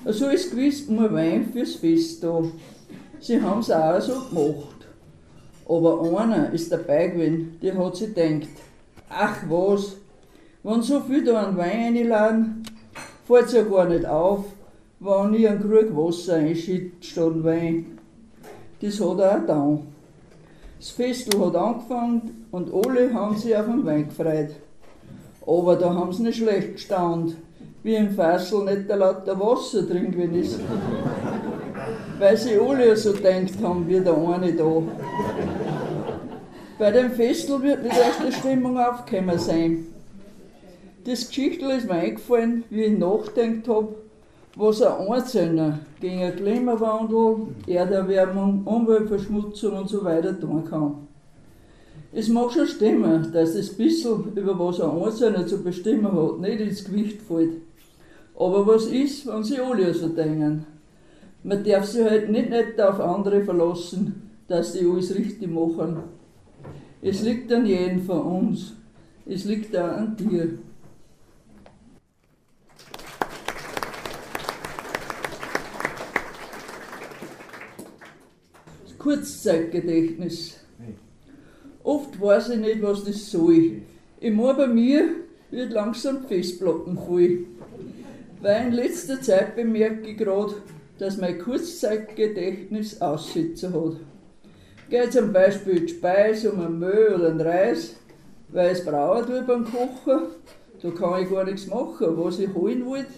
So 0.06 0.28
ist 0.30 0.52
gewiss 0.52 0.88
mal 0.88 1.14
Wein 1.14 1.50
fürs 1.52 1.76
Fest 1.76 2.24
da. 2.24 2.44
Sie 3.20 3.42
haben 3.42 3.60
es 3.60 3.72
auch 3.72 4.00
so 4.00 4.14
gemacht. 4.30 4.88
Aber 5.68 6.20
einer 6.22 6.52
ist 6.54 6.72
dabei 6.72 7.08
gewesen, 7.08 7.58
der 7.62 7.78
hat 7.78 7.96
sich 7.98 8.14
gedacht, 8.14 8.50
ach 9.10 9.38
was, 9.50 9.98
wenn 10.64 10.82
so 10.82 11.02
viel 11.02 11.24
da 11.24 11.42
an 11.42 11.58
Wein 11.58 11.98
einladen, 11.98 12.64
fällt 13.26 13.48
es 13.48 13.54
ja 13.54 13.64
gar 13.64 13.86
nicht 13.86 14.06
auf, 14.06 14.46
wenn 15.00 15.34
ich 15.34 15.48
einen 15.48 15.62
Krug 15.62 15.96
Wasser 15.96 16.36
einschütte 16.36 17.06
statt 17.06 17.44
Wein. 17.44 17.98
Das 18.82 19.02
hat 19.02 19.20
er 19.20 19.32
auch 19.32 19.42
getan. 19.42 19.88
Das 20.80 20.90
Festel 20.92 21.44
hat 21.44 21.56
angefangen 21.56 22.46
und 22.52 22.74
alle 22.74 23.14
haben 23.14 23.36
sich 23.36 23.58
auf 23.58 23.66
den 23.66 23.86
Wein 23.86 24.08
gefreut. 24.08 24.52
Aber 25.46 25.76
da 25.76 25.94
haben 25.94 26.14
sie 26.14 26.24
nicht 26.24 26.38
schlecht 26.38 26.74
gestaunt, 26.74 27.36
wie 27.88 27.96
im 27.96 28.10
Fassel 28.10 28.66
nicht 28.66 28.90
der 28.90 28.98
lauter 28.98 29.40
Wasser 29.40 29.84
drin 29.84 30.12
gewesen 30.12 30.36
ist. 30.36 30.60
Weil 32.20 32.36
sie 32.36 32.60
alle 32.60 32.98
so 32.98 33.14
gedacht 33.14 33.64
haben, 33.64 33.88
wie 33.88 34.02
der 34.02 34.18
eine 34.18 34.52
da. 34.52 34.84
Bei 36.78 36.92
dem 36.92 37.12
Festel 37.12 37.64
wird 37.64 37.84
nicht 37.84 37.96
erst 37.98 38.20
die 38.28 38.34
Stimmung 38.34 38.78
aufgekommen 38.78 39.40
sein. 39.40 39.86
Das 41.06 41.30
Geschichtel 41.30 41.70
ist 41.78 41.88
mir 41.88 41.94
eingefallen, 41.94 42.66
wie 42.70 42.84
ich 42.84 43.00
nachgedacht 43.00 43.66
habe, 43.70 43.96
was 44.58 44.82
ein 44.82 45.08
Einzelner 45.08 45.80
gegen 46.02 46.36
Klimawandel, 46.36 47.48
Erderwärmung, 47.68 48.64
Umweltverschmutzung 48.66 49.78
und 49.78 49.88
so 49.88 50.04
weiter 50.04 50.38
tun 50.38 50.66
kann. 50.70 51.08
Es 52.12 52.28
mag 52.28 52.52
schon 52.52 52.68
stimmen, 52.68 53.32
dass 53.32 53.56
das 53.56 53.70
bisschen, 53.70 54.34
über 54.36 54.60
was 54.60 54.82
ein 54.82 54.90
Einzelner 54.90 55.48
zu 55.48 55.64
bestimmen 55.64 56.12
hat, 56.12 56.40
nicht 56.42 56.60
ins 56.60 56.84
Gewicht 56.84 57.22
fällt. 57.22 57.67
Aber 58.38 58.68
was 58.68 58.86
ist, 58.86 59.26
wenn 59.26 59.44
sie 59.44 59.60
alle 59.60 59.92
so 59.94 60.10
denken? 60.10 60.66
Man 61.44 61.64
darf 61.64 61.86
sich 61.86 62.04
halt 62.04 62.30
nicht, 62.30 62.52
nicht 62.52 62.80
auf 62.80 63.00
andere 63.00 63.44
verlassen, 63.44 64.30
dass 64.48 64.74
die 64.74 64.86
alles 64.86 65.16
richtig 65.16 65.50
machen. 65.50 65.98
Es 67.02 67.24
liegt 67.24 67.52
an 67.52 67.66
jedem 67.66 68.04
von 68.04 68.22
uns. 68.22 68.74
Es 69.26 69.46
liegt 69.46 69.76
auch 69.76 69.92
an 69.92 70.16
dir. 70.16 70.60
Kurzzeitgedächtnis. 79.00 80.60
Oft 81.84 82.20
weiß 82.20 82.50
ich 82.50 82.60
nicht, 82.60 82.82
was 82.82 83.04
das 83.04 83.32
soll. 83.32 83.82
Ich 84.20 84.34
meine, 84.34 84.54
bei 84.54 84.68
mir 84.68 85.10
wird 85.50 85.72
langsam 85.72 86.26
Festplatten 86.26 86.98
voll. 86.98 87.46
Weil 88.42 88.68
in 88.68 88.74
letzter 88.74 89.22
Zeit 89.22 89.56
bemerke 89.56 90.12
ich 90.12 90.18
gerade, 90.18 90.56
dass 91.00 91.18
mein 91.18 91.40
Kurzzeitgedächtnis 91.40 93.02
Aussetzer 93.02 93.74
hat. 93.74 93.98
Geht 94.90 95.14
zum 95.14 95.34
Beispiel 95.34 95.82
die 95.82 95.94
Speise 95.94 96.52
um 96.52 96.62
ein 96.62 96.80
Müll 96.80 97.14
oder 97.16 97.30
einen 97.30 97.42
Reis, 97.42 97.96
weil 98.50 98.72
es 98.72 98.86
braucht 98.86 99.28
tue 99.28 99.42
beim 99.44 99.66
Kochen, 99.66 100.28
da 100.82 100.90
kann 100.92 101.24
ich 101.24 101.30
gar 101.30 101.44
nichts 101.44 101.68
machen. 101.68 102.18
Was 102.18 102.40
ich 102.40 102.54
holen 102.54 102.86
wollte, 102.86 103.12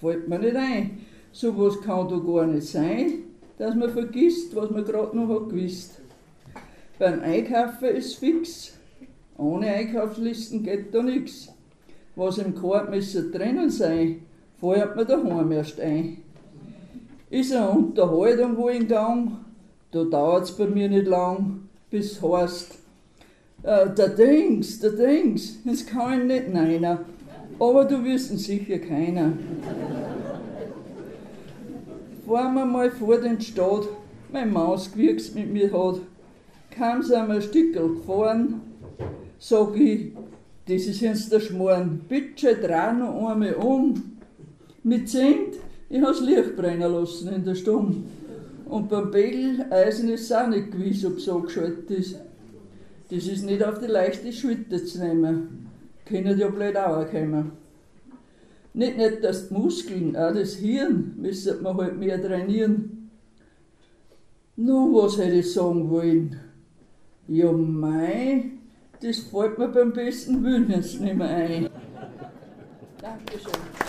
fällt 0.00 0.28
mir 0.28 0.38
nicht 0.38 0.56
ein. 0.56 0.98
So 1.32 1.56
was 1.58 1.80
kann 1.82 2.08
da 2.08 2.18
gar 2.18 2.46
nicht 2.46 2.66
sein, 2.66 3.24
dass 3.58 3.74
man 3.74 3.90
vergisst, 3.90 4.54
was 4.56 4.70
man 4.70 4.84
gerade 4.84 5.16
noch 5.16 5.28
hat 5.28 5.50
gewusst. 5.50 6.00
Beim 6.98 7.20
Einkaufen 7.20 7.88
ist 7.88 8.16
fix. 8.16 8.72
Ohne 9.36 9.66
Einkaufslisten 9.66 10.62
geht 10.62 10.94
da 10.94 11.02
nichts. 11.02 11.52
Was 12.16 12.38
im 12.38 12.54
Korb 12.54 12.90
müsste 12.90 13.30
drinnen 13.30 13.68
sein, 13.68 14.22
fällt 14.60 14.96
mir 14.96 15.04
daheim 15.04 15.52
erst 15.52 15.80
ein. 15.80 16.18
Ist 17.30 17.52
eine 17.52 17.70
Unterhaltung 17.70 18.56
wo 18.56 18.68
in 18.68 18.86
Gang, 18.86 19.32
da 19.90 20.04
dauert 20.04 20.44
es 20.44 20.52
bei 20.52 20.66
mir 20.66 20.88
nicht 20.88 21.06
lang, 21.06 21.68
bis 21.90 22.20
heißt, 22.22 22.78
äh, 23.62 23.90
der 23.90 24.08
Dings, 24.10 24.80
der 24.80 24.92
Dings, 24.92 25.58
das 25.64 25.86
kann 25.86 26.26
nicht 26.26 26.52
neiner, 26.52 27.04
aber 27.58 27.84
du 27.84 28.04
wirst 28.04 28.30
ihn 28.30 28.38
sicher 28.38 28.78
keiner. 28.78 29.32
Fahren 32.26 32.54
wir 32.54 32.64
mal 32.64 32.90
vor 32.90 33.20
den 33.20 33.40
Stadt, 33.40 33.88
mein 34.32 34.52
Maus 34.52 34.92
gewirkt 34.92 35.34
mit 35.34 35.52
mir 35.52 35.72
hat, 35.72 36.00
kam 36.70 37.02
sie 37.02 37.16
einmal 37.16 37.36
ein 37.36 37.42
Stückel 37.42 37.94
gefahren, 37.94 38.60
sag 39.38 39.76
ich, 39.76 40.12
das 40.66 40.86
ist 40.86 41.00
jetzt 41.00 41.30
der 41.30 41.40
Schmarrn, 41.40 42.00
bitte 42.08 42.54
dreh 42.56 42.92
noch 42.92 43.28
einmal 43.28 43.54
um. 43.54 44.13
Mit 44.84 45.08
Zent, 45.08 45.56
ich 45.88 46.02
hab's 46.02 46.20
Licht 46.20 46.56
brennen 46.56 46.92
lassen 46.92 47.32
in 47.32 47.42
der 47.42 47.54
Stunde. 47.54 48.02
Und 48.66 48.90
beim 48.90 49.10
Begeleisen 49.10 50.10
ist 50.10 50.24
es 50.24 50.32
auch 50.32 50.46
nicht 50.46 50.72
gewiss, 50.72 51.04
ob 51.06 51.16
es 51.16 51.28
angeschaltet 51.28 51.90
ist. 51.90 52.16
Das 53.10 53.26
ist 53.26 53.46
nicht 53.46 53.64
auf 53.64 53.78
die 53.78 53.86
leichte 53.86 54.30
Schulter 54.30 54.84
zu 54.84 54.98
nehmen. 54.98 55.70
Können 56.04 56.38
ja 56.38 56.48
blöd 56.48 56.76
auch 56.76 57.10
kommen. 57.10 57.52
Nicht, 58.74 58.98
nicht, 58.98 59.24
dass 59.24 59.48
die 59.48 59.54
Muskeln, 59.54 60.16
auch 60.16 60.34
das 60.34 60.56
Hirn, 60.56 61.14
müsste 61.16 61.54
man 61.62 61.78
halt 61.78 61.98
mehr 61.98 62.20
trainieren. 62.20 63.10
Nun, 64.56 64.94
was 64.94 65.16
hätte 65.16 65.36
ich 65.36 65.50
sagen 65.50 65.88
wollen? 65.88 66.36
Ja, 67.26 67.52
mei, 67.52 68.50
das 69.00 69.20
fällt 69.20 69.58
mir 69.58 69.68
beim 69.68 69.94
besten 69.94 70.44
Willen 70.44 70.70
jetzt 70.70 71.00
nicht 71.00 71.16
mehr 71.16 71.28
ein. 71.28 71.70
Dankeschön. 73.00 73.83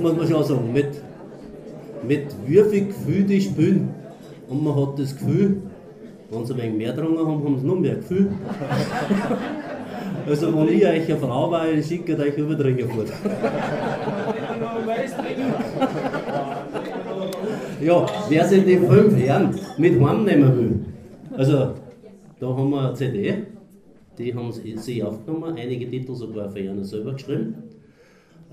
Muss 0.00 0.16
man 0.16 0.28
schon 0.28 0.44
sagen, 0.44 0.72
mit, 0.72 1.02
mit 2.06 2.26
wie 2.46 2.62
viel 2.62 2.86
Gefühl 2.86 3.24
die 3.24 3.40
spielen. 3.40 3.90
Und 4.48 4.64
man 4.64 4.74
hat 4.74 4.98
das 4.98 5.16
Gefühl, 5.16 5.62
wenn 6.30 6.44
sie 6.44 6.52
ein 6.52 6.58
wenig 6.58 6.76
mehr 6.76 6.92
getrunken 6.92 7.18
haben, 7.18 7.44
haben 7.44 7.58
sie 7.58 7.66
noch 7.66 7.76
mehr 7.76 7.96
Gefühl. 7.96 8.28
Also 10.26 10.54
wenn 10.54 10.68
ich 10.68 10.86
euch 10.86 11.08
eine 11.10 11.16
Frau 11.16 11.50
war, 11.50 11.70
ich 11.70 11.86
schicke 11.86 12.16
euch 12.18 12.36
überdringen 12.36 12.88
fort. 12.88 13.08
ja, 17.80 18.06
wer 18.28 18.44
sich 18.44 18.64
die 18.64 18.76
fünf 18.76 19.16
Herren 19.16 19.58
mit 19.78 20.00
heimnehmen 20.00 20.58
will, 20.58 20.84
also 21.38 21.74
da 22.40 22.46
haben 22.46 22.70
wir 22.70 22.88
eine 22.88 22.94
CD, 22.94 23.44
die 24.18 24.34
haben 24.34 24.52
sie 24.52 25.02
aufgenommen, 25.02 25.56
einige 25.56 25.88
Titel 25.88 26.14
sogar 26.14 26.50
für 26.50 26.58
ihnen 26.58 26.84
selber 26.84 27.12
geschrieben. 27.12 27.54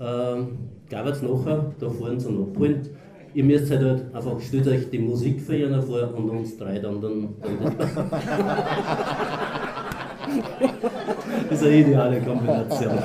Ähm, 0.00 0.58
gab 0.88 1.06
es 1.06 1.22
nachher, 1.22 1.72
da 1.78 1.90
fahren 1.90 2.20
sie 2.20 2.30
noch 2.30 2.48
abholen. 2.48 2.88
Ihr 3.36 3.44
müsst 3.44 3.70
halt, 3.70 3.82
halt 3.82 4.14
einfach, 4.14 4.40
stellt 4.40 4.66
euch 4.66 4.88
die 4.88 4.98
Musik 4.98 5.42
für 5.42 5.54
ihnen 5.54 5.82
vor 5.82 6.10
und 6.16 6.30
uns 6.30 6.56
drei 6.56 6.78
dann. 6.78 7.02
dann, 7.02 7.34
dann 7.42 7.76
das 11.50 11.60
ist 11.60 11.66
eine 11.66 11.76
ideale 11.76 12.22
Kombination. 12.22 12.98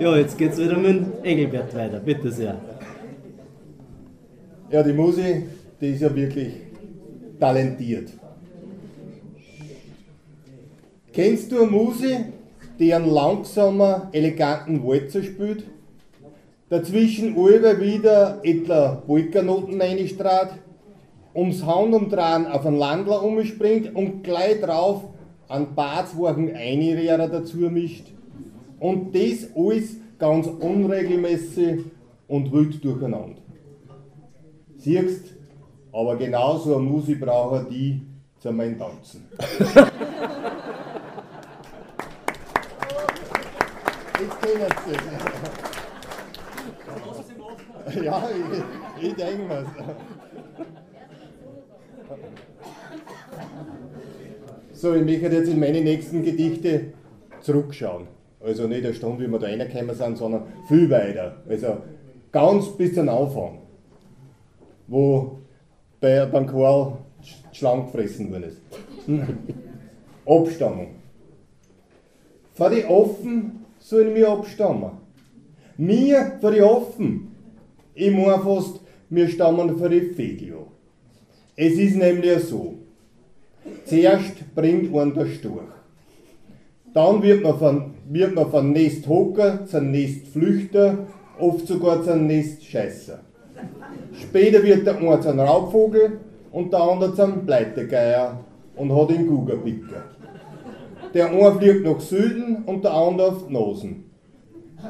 ja, 0.00 0.16
jetzt 0.16 0.36
geht 0.36 0.54
es 0.54 0.58
wieder 0.58 0.76
mit 0.76 1.04
Engelbert 1.22 1.72
weiter, 1.76 2.00
bitte 2.00 2.32
sehr. 2.32 2.60
Ja, 4.72 4.82
die 4.82 4.92
Musik, 4.92 5.44
die 5.80 5.90
ist 5.90 6.02
ja 6.02 6.12
wirklich 6.12 6.52
talentiert. 7.38 8.08
Kennst 11.12 11.52
du 11.52 11.62
eine 11.62 11.70
Musik, 11.70 12.24
die 12.80 12.92
einen 12.92 13.08
langsamer, 13.08 14.08
eleganten 14.10 14.82
Walzer 14.82 15.22
spielt, 15.22 15.62
dazwischen 16.68 17.36
alle 17.36 17.80
wieder 17.80 18.40
etwa 18.42 19.02
Polkanoten 19.06 19.80
reinstrahlt, 19.80 20.50
ums 21.34 21.64
Hand 21.64 21.94
umdrehen 21.94 22.46
auf 22.46 22.64
einen 22.64 22.78
Landler 22.78 23.22
umspringt 23.22 23.94
und 23.94 24.22
gleich 24.22 24.60
drauf 24.60 25.04
einen 25.48 25.74
Badswagen 25.74 26.54
Einrehrer 26.54 27.28
dazu 27.28 27.58
mischt 27.58 28.06
und 28.80 29.14
das 29.14 29.48
alles 29.54 29.96
ganz 30.18 30.46
unregelmäßig 30.46 31.84
und 32.28 32.52
wild 32.52 32.84
durcheinander. 32.84 33.40
Siehst, 34.78 35.34
aber 35.92 36.16
genauso 36.16 36.76
eine 36.76 36.84
Musik 36.84 37.20
brauchen 37.20 37.68
die 37.70 38.00
zu 38.38 38.52
meinem 38.52 38.78
Tanzen. 38.78 39.26
Jetzt 44.20 44.40
kennen 44.40 44.68
sie. 44.86 45.83
Ja, 48.02 48.28
ich, 49.00 49.08
ich 49.08 49.14
denke 49.14 49.42
mir's. 49.44 49.66
So, 54.72 54.94
ich 54.94 55.04
möchte 55.04 55.28
jetzt 55.28 55.48
in 55.48 55.60
meine 55.60 55.80
nächsten 55.80 56.22
Gedichte 56.22 56.92
zurückschauen. 57.40 58.06
Also 58.44 58.66
nicht 58.66 58.84
eine 58.84 58.94
Stunde, 58.94 59.24
wie 59.24 59.30
wir 59.30 59.38
da 59.38 59.46
reingekommen 59.46 59.94
sind, 59.94 60.18
sondern 60.18 60.42
viel 60.68 60.90
weiter. 60.90 61.36
Also 61.48 61.78
ganz 62.30 62.68
bis 62.76 62.94
zum 62.94 63.08
Anfang, 63.08 63.58
wo 64.86 65.38
bei, 66.00 66.26
beim 66.26 66.46
Karl 66.46 66.98
schlank 67.52 67.92
gefressen 67.92 68.30
worden 68.30 68.44
ist. 68.44 68.60
Abstammung. 70.26 70.88
Vor 72.54 72.70
die 72.70 72.84
Offen 72.84 73.64
sollen 73.78 74.14
wir 74.14 74.28
abstammen. 74.28 75.03
Wir 75.76 76.38
vor 76.40 76.52
die 76.52 76.62
Offen. 76.62 77.32
Ich 77.94 78.12
meine 78.12 78.38
fast, 78.38 78.80
wir 79.10 79.28
stammen 79.28 79.76
von 79.76 79.90
den 79.90 80.14
Vögel 80.14 80.66
Es 81.56 81.74
ist 81.74 81.96
nämlich 81.96 82.38
so. 82.44 82.74
Zuerst 83.84 84.54
bringt 84.54 84.94
einen 84.94 85.14
der 85.14 85.26
Storch. 85.26 85.62
Dann 86.92 87.22
wird 87.22 87.42
man 87.42 87.58
von, 87.58 87.94
wird 88.08 88.34
man 88.36 88.50
von 88.50 88.72
Nest 88.72 89.08
hocken 89.08 89.66
zum 89.66 89.90
Nest 89.90 90.28
flüchten, 90.28 90.98
oft 91.40 91.66
sogar 91.66 92.04
zum 92.04 92.28
Nest 92.28 92.64
scheißen. 92.64 93.16
Später 94.20 94.62
wird 94.62 94.86
der 94.86 94.98
eine 94.98 95.20
zum 95.20 95.40
Raubvogel 95.40 96.20
und 96.52 96.72
der 96.72 96.80
andere 96.80 97.14
zum 97.14 97.44
Pleitegeier 97.44 98.38
und 98.76 98.94
hat 98.94 99.10
den 99.10 99.26
Gugerpicker. 99.26 100.04
Der 101.12 101.30
eine 101.30 101.58
fliegt 101.58 101.84
nach 101.84 102.00
Süden 102.00 102.62
und 102.64 102.84
der 102.84 102.92
andere 102.94 103.28
auf 103.28 103.48
die 103.48 103.52
Nasen. 103.52 104.03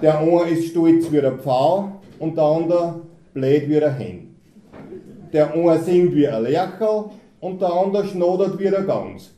Der 0.03 0.19
eine 0.19 0.51
ist 0.51 0.71
stolz 0.71 1.11
wie 1.11 1.21
der 1.21 1.39
Pfau 1.39 1.93
und 2.19 2.37
der 2.37 2.45
andere 2.45 3.01
blöd 3.33 3.69
wie 3.69 3.81
der 3.81 3.93
Hen. 3.93 4.37
Der 5.33 5.53
eine 5.53 5.79
singt 5.79 6.15
wie 6.15 6.29
ein 6.29 6.43
Lercherl 6.43 7.11
und 7.41 7.61
der 7.61 7.73
andere 7.73 8.07
schnodert 8.07 8.59
wie 8.59 8.71
der 8.71 8.83
Gans. 8.83 9.35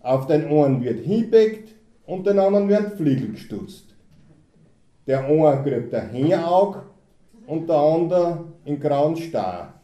Auf 0.00 0.26
den 0.26 0.46
einen 0.46 0.82
wird 0.82 1.00
hinbeckt 1.00 1.74
und 2.06 2.26
den 2.26 2.38
anderen 2.38 2.68
werden 2.68 2.92
Fliegel 2.96 3.32
gestutzt. 3.32 3.94
Der 5.06 5.24
eine 5.26 5.62
kriegt 5.62 5.94
ein 5.94 6.10
Hähnaug 6.10 6.82
und 7.46 7.68
der 7.68 7.76
andere 7.76 8.44
einen 8.64 8.80
grauen 8.80 9.16
Star. 9.16 9.74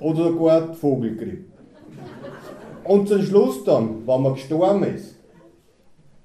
Oder 0.00 0.24
sogar 0.24 0.60
die 0.68 0.74
Vogelgrippe. 0.74 1.44
Und 2.84 3.08
zum 3.08 3.22
Schluss 3.22 3.64
dann, 3.64 4.06
wenn 4.06 4.22
man 4.22 4.34
gestorben 4.34 4.84
ist, 4.84 5.15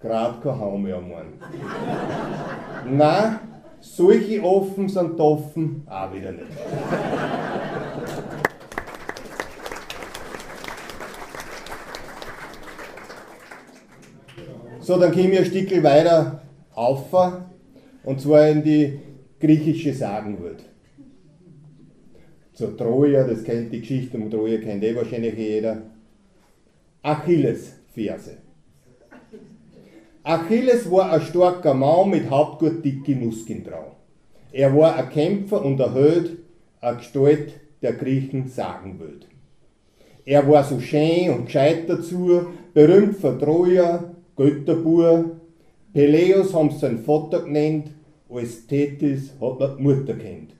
gerade 0.01 0.39
kein 0.41 0.59
Haum 0.59 0.83
mehr 0.83 0.99
Morgen. 0.99 1.33
Nein, 2.89 3.39
solche 3.79 4.43
offen 4.43 4.89
sind 4.89 5.19
offen 5.19 5.87
auch 5.87 6.13
wieder 6.13 6.31
nicht. 6.31 6.47
So, 14.79 14.99
dann 14.99 15.11
gehen 15.11 15.31
wir 15.31 15.39
ein 15.39 15.45
Stück 15.45 15.71
weiter 15.83 16.41
auf, 16.73 17.13
und 18.03 18.19
zwar 18.19 18.47
in 18.47 18.63
die 18.63 18.99
griechische 19.39 19.93
Sagenwelt. 19.93 20.65
Zur 22.53 22.75
Troja, 22.75 23.23
das 23.25 23.43
kennt 23.43 23.71
die 23.71 23.79
Geschichte 23.79 24.17
um 24.17 24.29
Troja, 24.29 24.59
kennt 24.59 24.83
eh 24.83 24.95
wahrscheinlich 24.95 25.37
jeder. 25.37 25.83
Achilles-Verse. 27.03 28.37
Achilles 30.23 30.89
war 30.91 31.11
ein 31.11 31.21
starker 31.21 31.73
Mann 31.73 32.11
mit 32.11 32.29
Hauptgut 32.29 32.85
dicke 32.85 33.15
Muskeln 33.15 33.63
drauf. 33.63 33.95
Er 34.51 34.75
war 34.77 34.95
ein 34.95 35.09
Kämpfer 35.09 35.65
und 35.65 35.81
ein 35.81 35.93
Held, 35.93 36.37
eine 36.79 36.97
Gestalt 36.97 37.53
der 37.81 37.93
Griechen 37.93 38.47
Sagenwelt. 38.47 39.27
Er 40.23 40.47
war 40.47 40.63
so 40.63 40.79
schön 40.79 41.31
und 41.31 41.45
gescheit 41.45 41.89
dazu, 41.89 42.45
berühmt 42.71 43.17
für 43.17 43.35
Troja, 43.39 44.11
Götterbur. 44.35 45.37
Peleus 45.91 46.53
haben 46.53 46.69
sie 46.69 46.77
seinen 46.77 47.03
Vater 47.03 47.41
genannt, 47.41 47.89
als 48.29 48.67
Tethys 48.67 49.33
hat 49.41 49.59
man 49.59 49.77
die 49.77 49.83
Mutter 49.83 50.13
kennt. 50.13 50.51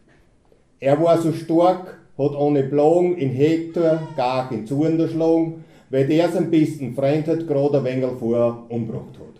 Er 0.79 0.99
war 0.99 1.21
so 1.21 1.31
stark, 1.33 1.99
hat 2.17 2.35
ohne 2.35 2.63
Plagen 2.63 3.15
in 3.15 3.29
Hektor 3.29 4.01
gar 4.17 4.51
in 4.51 4.65
Zorn 4.65 4.99
erschlagen, 4.99 5.63
weil 5.91 6.07
der 6.07 6.29
seinen 6.29 6.49
besten 6.49 6.95
Freund 6.95 7.27
hat 7.27 7.47
gerade 7.47 7.77
ein 7.77 7.85
wenig 7.85 8.09
vorher 8.19 8.63
umgebracht 8.69 9.19
hat. 9.19 9.30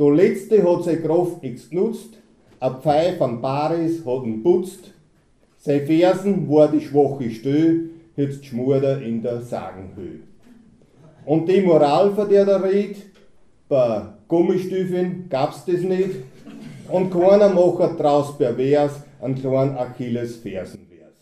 Der 0.00 0.10
letzte 0.12 0.62
hat 0.62 0.84
seine 0.84 1.02
Kraft 1.02 1.42
nichts 1.42 1.68
genutzt, 1.68 2.16
ein 2.58 2.80
Pfeif 2.80 3.20
an 3.20 3.42
Paris 3.42 4.02
hat 4.06 4.24
ihn 4.24 4.42
putzt, 4.42 4.92
sein 5.58 5.86
Fersen 5.86 6.48
war 6.48 6.68
die 6.68 6.80
schwache 6.80 7.30
Stö, 7.30 7.90
jetzt 8.16 8.46
schmurde 8.46 9.02
in 9.04 9.22
der 9.22 9.42
Sagenhöhe. 9.42 10.20
Und 11.26 11.46
die 11.50 11.60
Moral, 11.60 12.14
von 12.14 12.30
der 12.30 12.48
er 12.48 12.64
redet, 12.64 12.96
bei 13.68 14.04
Gummistiefeln 14.26 15.26
gab 15.28 15.52
es 15.52 15.66
das 15.66 15.82
nicht. 15.82 16.16
Und 16.88 17.10
keiner 17.10 17.50
macht 17.50 18.00
draus 18.00 18.38
pervers 18.38 19.02
einen 19.20 19.34
kleinen 19.34 19.76
Achilles-Fersenvers. 19.76 21.12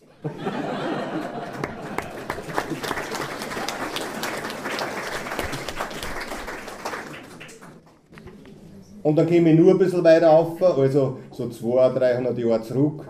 Und 9.02 9.16
dann 9.16 9.26
komme 9.26 9.52
ich 9.52 9.58
nur 9.58 9.72
ein 9.72 9.78
bisschen 9.78 10.04
weiter 10.04 10.30
auf, 10.30 10.62
also 10.62 11.18
so 11.30 11.48
200, 11.48 12.00
300 12.00 12.38
Jahre 12.38 12.62
zurück 12.62 13.04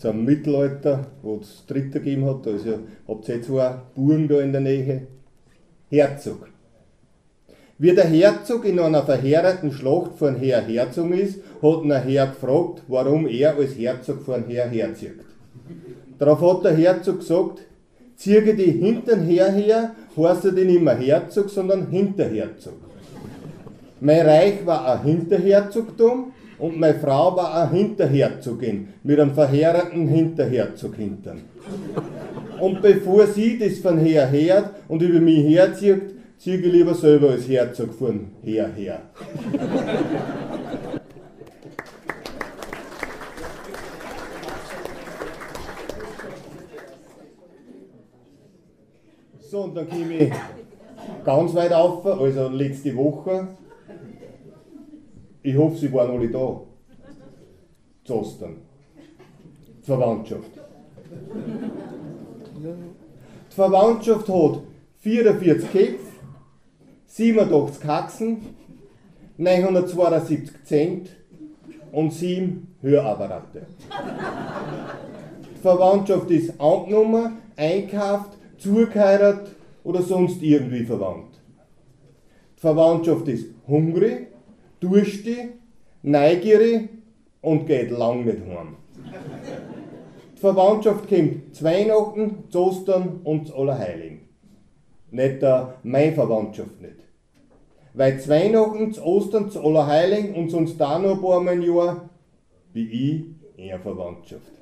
zum 0.00 0.24
Mittelalter, 0.24 1.06
wo 1.22 1.36
es 1.42 1.64
Dritte 1.66 2.00
gegeben 2.00 2.24
hat. 2.24 2.46
Also 2.46 2.78
habt 3.06 3.28
ihr 3.28 3.42
zwei 3.42 3.74
Burgen 3.94 4.28
da 4.28 4.40
in 4.40 4.52
der 4.52 4.60
Nähe. 4.62 5.06
Herzog. 5.90 6.48
Wie 7.78 7.94
der 7.94 8.04
Herzog 8.04 8.64
in 8.64 8.78
einer 8.78 9.02
verheerenden 9.02 9.72
Schlacht 9.72 10.12
von 10.16 10.36
Herr 10.36 10.62
Herzog 10.62 11.10
ist, 11.12 11.40
hat 11.62 11.82
ein 11.82 11.92
Herr 11.92 12.26
gefragt, 12.28 12.82
warum 12.88 13.26
er 13.26 13.56
als 13.56 13.76
Herzog 13.76 14.22
von 14.22 14.44
Herr 14.48 14.68
herzieht. 14.68 15.20
Darauf 16.18 16.40
hat 16.40 16.64
der 16.64 16.76
Herzog 16.76 17.20
gesagt, 17.20 17.60
ziehe 18.16 18.54
die 18.54 18.72
hinten 18.72 19.22
her 19.22 19.50
her, 19.50 19.94
heißt 20.16 20.44
er 20.44 20.52
nicht 20.52 20.82
mehr 20.82 20.96
Herzog, 20.96 21.48
sondern 21.48 21.90
Hinterherzog. 21.90 22.89
Mein 24.02 24.26
Reich 24.26 24.64
war 24.64 24.94
ein 24.94 25.02
Hinterherzogtum 25.02 26.32
und 26.58 26.80
meine 26.80 26.98
Frau 26.98 27.36
war 27.36 27.54
eine 27.54 27.70
Hinterherzogin 27.70 28.88
mit 29.02 29.20
einem 29.20 29.34
verheerenden 29.34 30.08
Hinterherzog 30.08 30.96
hintern. 30.96 31.42
Und 32.58 32.80
bevor 32.80 33.26
sie 33.26 33.58
das 33.58 33.78
von 33.78 33.98
her 33.98 34.26
her 34.26 34.70
und 34.88 35.02
über 35.02 35.20
mich 35.20 35.46
herzieht, 35.46 36.14
ziehe 36.38 36.56
ich 36.56 36.72
lieber 36.72 36.94
selber 36.94 37.28
als 37.28 37.46
Herzog 37.46 37.92
von 37.92 38.28
her 38.42 38.70
her. 38.74 39.02
So, 49.40 49.64
und 49.64 49.74
dann 49.74 49.86
komme 49.90 50.14
ich 50.14 50.32
ganz 51.22 51.54
weit 51.54 51.72
auf, 51.74 52.06
also 52.06 52.48
letzte 52.48 52.96
Woche. 52.96 53.48
Ich 55.42 55.56
hoffe, 55.56 55.76
Sie 55.76 55.92
waren 55.92 56.10
alle 56.10 56.28
da. 56.28 56.60
Zu 58.04 58.14
Ostern. 58.14 58.56
Die 59.80 59.86
Verwandtschaft. 59.86 60.50
Die 63.50 63.54
Verwandtschaft 63.54 64.28
hat 64.28 64.60
44 64.98 65.72
Köpfe, 65.72 65.98
87 67.06 67.84
Haxen, 67.86 68.38
972 69.38 70.64
Cent 70.64 71.10
und 71.92 72.12
7 72.12 72.76
Hörapparate. 72.82 73.66
Die 75.56 75.60
Verwandtschaft 75.60 76.30
ist 76.30 76.60
angenommen, 76.60 77.38
einkauft, 77.56 78.36
zugeheiratet 78.58 79.56
oder 79.84 80.02
sonst 80.02 80.42
irgendwie 80.42 80.84
verwandt. 80.84 81.40
Die 82.56 82.60
Verwandtschaft 82.60 83.26
ist 83.28 83.46
hungrig, 83.66 84.29
durstig, 84.80 85.54
neugierig 86.02 86.88
und 87.40 87.66
geht 87.66 87.90
lang 87.90 88.24
nicht 88.24 88.38
heim. 88.46 88.76
Die 90.36 90.40
Verwandtschaft 90.40 91.08
kommt 91.08 91.54
zu 91.54 91.64
Weihnachten, 91.64 92.44
zu 92.48 92.58
Ostern 92.60 93.20
und 93.24 93.48
zu 93.48 93.56
Allerheiligen. 93.56 94.20
Nicht 95.10 95.42
der 95.42 95.74
meine 95.82 96.12
Verwandtschaft 96.12 96.80
nicht. 96.80 96.96
Weil 97.92 98.20
zu 98.20 98.28
Weihnachten, 98.28 98.92
zu 98.92 99.02
Ostern, 99.02 99.50
zu 99.50 99.62
Allerheiligen 99.62 100.34
und 100.34 100.50
sonst 100.50 100.80
da 100.80 100.98
noch 100.98 101.16
ein 101.16 101.20
paar 101.20 101.40
Mal 101.40 101.54
im 101.54 101.62
Jahr, 101.62 102.08
wie 102.72 102.88
ich, 102.88 103.24
eher 103.56 103.80
Verwandtschaft. 103.80 104.52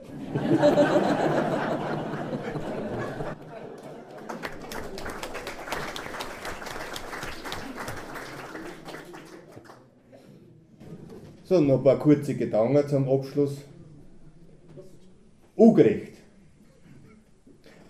So, 11.48 11.61
noch 11.61 11.78
ein 11.78 11.84
paar 11.84 11.98
kurze 11.98 12.34
Gedanken 12.34 12.87
zum 12.87 13.08
Abschluss. 13.08 13.56
Ungerecht. 15.56 16.12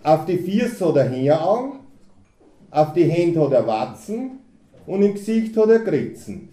Auf 0.05 0.27
die 0.27 0.39
Füße 0.39 0.87
hat 0.87 0.95
er 0.95 1.11
Hängeaugen, 1.11 1.81
auf 2.71 2.93
die 2.93 3.03
Hände 3.03 3.41
hat 3.41 3.53
er 3.53 3.67
Watzen 3.67 4.39
und 4.87 5.03
im 5.03 5.15
Gesicht 5.15 5.57
hat 5.57 5.71
er 5.71 5.81
Kritzen. 5.81 6.51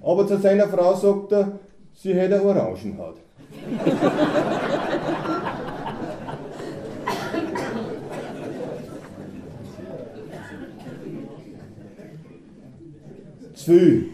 Aber 0.00 0.24
zu 0.24 0.38
seiner 0.38 0.68
Frau 0.68 0.94
sagt 0.94 1.32
er, 1.32 1.58
sie 1.92 2.14
hätte 2.14 2.40
Orangenhaut. 2.44 3.16
zu 13.54 13.72
viel. 13.72 14.13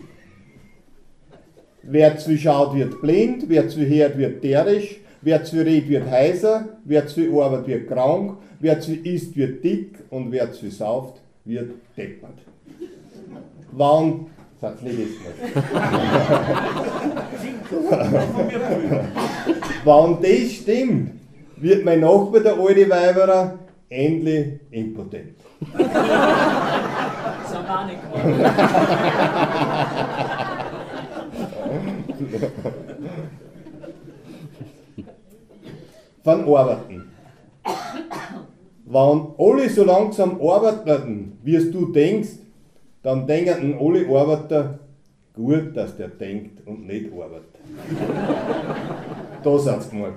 Wer 1.93 2.17
zu 2.19 2.39
schaut, 2.39 2.77
wird 2.77 3.01
blind, 3.01 3.49
wer 3.49 3.69
zu 3.69 3.81
hört, 3.81 4.17
wird 4.17 4.45
derisch, 4.45 5.01
wer 5.23 5.43
zu 5.43 5.57
redet, 5.57 5.89
wird 5.89 6.09
heiser, 6.09 6.69
wer 6.85 7.05
zu 7.09 7.43
arbeitet, 7.43 7.67
wird 7.67 7.89
krank, 7.89 8.37
wer 8.61 8.79
zu 8.79 8.95
isst, 8.95 9.35
wird 9.35 9.65
dick 9.65 9.99
und 10.09 10.31
wer 10.31 10.53
zu 10.53 10.71
sauft, 10.71 11.21
wird 11.45 11.73
deppert. 11.97 12.39
Wann, 13.73 14.27
Satz 14.61 14.83
nicht 14.83 15.01
ist. 15.01 15.17
Wann 19.83 20.19
das 20.23 20.53
stimmt, 20.53 21.11
wird 21.57 21.85
mein 21.85 21.99
Nachbar, 21.99 22.41
der 22.41 22.57
alte 22.57 22.89
Weiberer, 22.89 23.59
endlich 23.89 24.61
impotent. 24.71 25.35
Samanik. 27.51 27.99
Von 36.25 36.55
Arbeiten. 36.55 37.11
Wenn 38.85 39.27
alle 39.39 39.71
so 39.71 39.85
langsam 39.85 40.41
arbeiten, 40.41 41.39
wie 41.43 41.55
es 41.55 41.71
du 41.71 41.93
denkst, 41.93 42.41
dann 43.03 43.27
denken 43.27 43.79
alle 43.81 44.07
Arbeiter, 44.09 44.81
gut, 45.35 45.77
dass 45.77 45.97
der 45.97 46.09
denkt 46.09 46.67
und 46.67 46.87
nicht 46.87 47.11
arbeitet. 47.13 47.47
da 49.43 49.59
sind 49.59 49.83
sie 49.83 49.91
gemeint. 49.91 50.15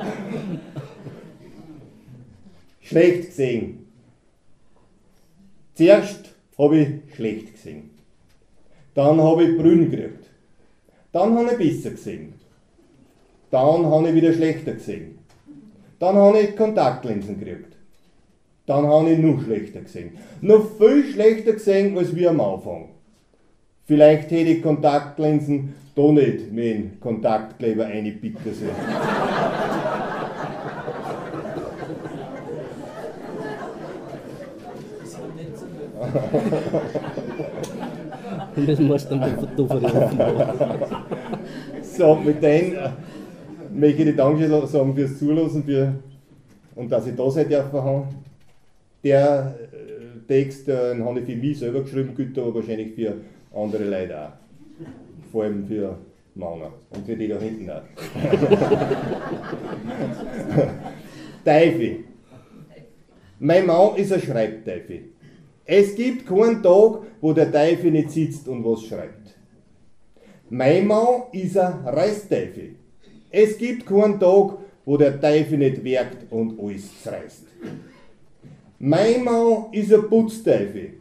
schlecht 2.87 3.27
gesehen. 3.27 3.87
Zuerst 5.75 6.35
habe 6.59 6.79
ich 6.79 7.15
schlecht 7.15 7.53
gesehen. 7.55 7.91
Dann 8.95 9.21
habe 9.21 9.45
ich 9.45 9.59
Brünn 9.59 9.91
gekriegt. 9.91 10.31
Dann 11.13 11.37
habe 11.37 11.51
ich 11.51 11.59
besser 11.59 11.91
gesehen. 11.91 12.35
Dann 13.51 13.87
habe 13.87 14.09
ich 14.09 14.15
wieder 14.15 14.33
schlechter 14.33 14.73
gesehen. 14.73 15.19
Dann 15.99 16.17
habe 16.17 16.41
ich 16.41 16.57
Kontaktlinsen 16.57 17.39
gekriegt. 17.39 17.75
Dann 18.67 18.87
habe 18.87 19.11
ich 19.11 19.19
noch 19.19 19.43
schlechter 19.43 19.81
gesehen. 19.81 20.19
Noch 20.41 20.77
viel 20.79 21.05
schlechter 21.13 21.53
gesehen 21.53 21.97
als 21.97 22.15
wir 22.15 22.31
am 22.31 22.41
Anfang. 22.41 22.89
Vielleicht 23.85 24.31
hätte 24.31 24.51
ich 24.51 24.63
Kontaktlinsen 24.63 25.75
da 25.95 26.13
nicht 26.13 26.53
mit 26.53 27.01
Kontaktkleber 27.01 27.87
einbieten 27.87 28.53
sollen. 28.53 28.71
Das 38.67 38.81
musst 38.81 39.11
du 39.11 39.17
mal 39.17 39.31
verrufen. 39.31 40.21
So, 41.83 42.15
mit 42.17 42.43
denen 42.43 42.75
äh, 42.75 42.91
möchte 43.73 44.03
ich 44.03 44.17
Dankeschön 44.17 44.67
sagen 44.67 44.95
fürs 44.95 45.19
Zuhören 45.19 45.63
für, 45.63 45.95
und 46.75 46.91
dass 46.91 47.07
ich 47.07 47.15
da 47.15 47.31
sein 47.31 47.49
darf. 47.49 47.71
Der 49.03 49.55
äh, 49.73 49.87
Text 50.27 50.69
den 50.69 51.05
habe 51.05 51.21
ich 51.21 51.27
für 51.27 51.37
mich 51.37 51.59
selber 51.59 51.83
geschrieben, 51.83 52.15
gilt 52.15 52.39
aber 52.39 52.55
wahrscheinlich 52.55 52.95
für 52.95 53.15
andere 53.55 53.85
Leute 53.85 54.19
auch. 54.21 54.33
Vor 55.33 55.45
allem 55.45 55.67
für 55.67 55.97
Männer 56.35 56.73
und 56.91 57.07
für 57.07 57.17
die 57.17 57.29
da 57.29 57.39
hinten 57.39 57.71
auch. 57.71 57.83
Teufel. 61.45 62.05
Mein 63.39 63.67
Mann 63.67 63.97
ist 63.97 64.13
ein 64.13 64.21
Schreibteufel. 64.21 65.16
Es 65.67 65.97
gibt 65.97 66.27
keinen 66.27 66.63
Tag, 66.63 67.01
wo 67.21 67.33
der 67.33 67.51
Teufel 67.51 67.91
nicht 67.91 68.13
sitzt 68.13 68.47
und 68.47 68.65
was 68.65 68.85
schreibt. 68.85 69.35
Mein 70.49 70.87
Mann 70.87 71.25
ist 71.33 71.59
ein 71.59 71.85
Reißteufel. 71.85 72.77
Es 73.31 73.59
gibt 73.59 73.85
keinen 73.85 74.21
Tag, 74.21 74.59
wo 74.85 74.97
der 74.97 75.21
Teufel 75.21 75.59
nicht 75.59 75.83
werkt 75.83 76.31
und 76.31 76.59
alles 76.61 77.03
zerreißt. 77.03 77.43
Mein 78.79 79.25
Mann 79.25 79.67
ist 79.73 79.93
ein 79.93 80.09
Putzteufel. 80.09 80.95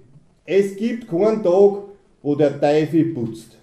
Es 0.46 0.76
gibt 0.76 1.08
keinen 1.08 1.44
Tag, 1.44 1.84
wo 2.24 2.36
der 2.36 2.60
Teufel 2.60 3.14
putzt. 3.14 3.58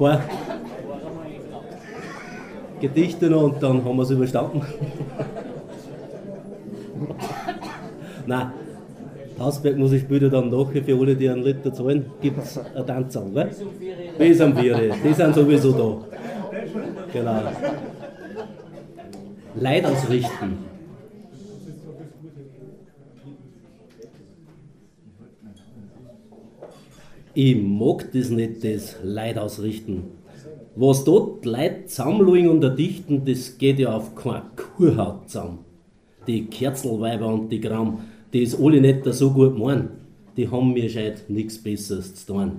Paar 0.00 0.22
Gedichte 2.80 3.28
noch 3.28 3.42
und 3.42 3.62
dann 3.62 3.84
haben 3.84 3.96
wir 3.96 4.02
es 4.02 4.10
überstanden. 4.10 4.62
Nein, 8.26 8.52
Hausberg 9.38 9.76
muss 9.76 9.92
ich 9.92 10.02
später 10.02 10.30
dann 10.30 10.50
nachher 10.50 10.82
für 10.82 10.98
alle, 10.98 11.14
die 11.14 11.28
einen 11.28 11.42
Liter 11.42 11.72
zahlen, 11.72 12.06
gibt 12.22 12.38
es 12.42 12.58
eine 12.58 12.86
Tanzsang, 12.86 13.34
gell? 13.34 13.50
Bis 14.18 14.40
um 14.40 14.56
vier. 14.56 14.94
Die 15.04 15.12
sind 15.12 15.34
sowieso 15.34 15.72
da. 15.72 15.98
Genau. 17.12 17.42
Leid 19.56 19.84
ausrichten. 19.84 20.69
Ich 27.34 27.56
mag 27.56 28.10
das 28.12 28.30
nicht, 28.30 28.64
das 28.64 28.96
Leid 29.04 29.38
ausrichten. 29.38 30.02
Was 30.74 31.04
dort 31.04 31.44
Leid 31.44 31.88
zusammenlegen 31.88 32.50
und 32.50 32.64
erdichten, 32.64 33.24
das 33.24 33.56
geht 33.56 33.78
ja 33.78 33.94
auf 33.94 34.16
keine 34.16 34.42
Kuhhaut 34.56 35.28
zusammen. 35.28 35.58
Die 36.26 36.46
Kerzelweiber 36.46 37.26
und 37.26 37.50
die 37.50 37.60
Gramm, 37.60 38.00
die 38.32 38.42
ist 38.42 38.60
alle 38.60 38.80
nicht 38.80 39.04
so 39.04 39.30
gut 39.30 39.56
meinen, 39.56 39.90
die 40.36 40.48
haben 40.48 40.72
mir 40.72 40.88
scheit 40.88 41.24
nichts 41.28 41.58
Besseres 41.58 42.14
zu 42.14 42.32
tun. 42.32 42.52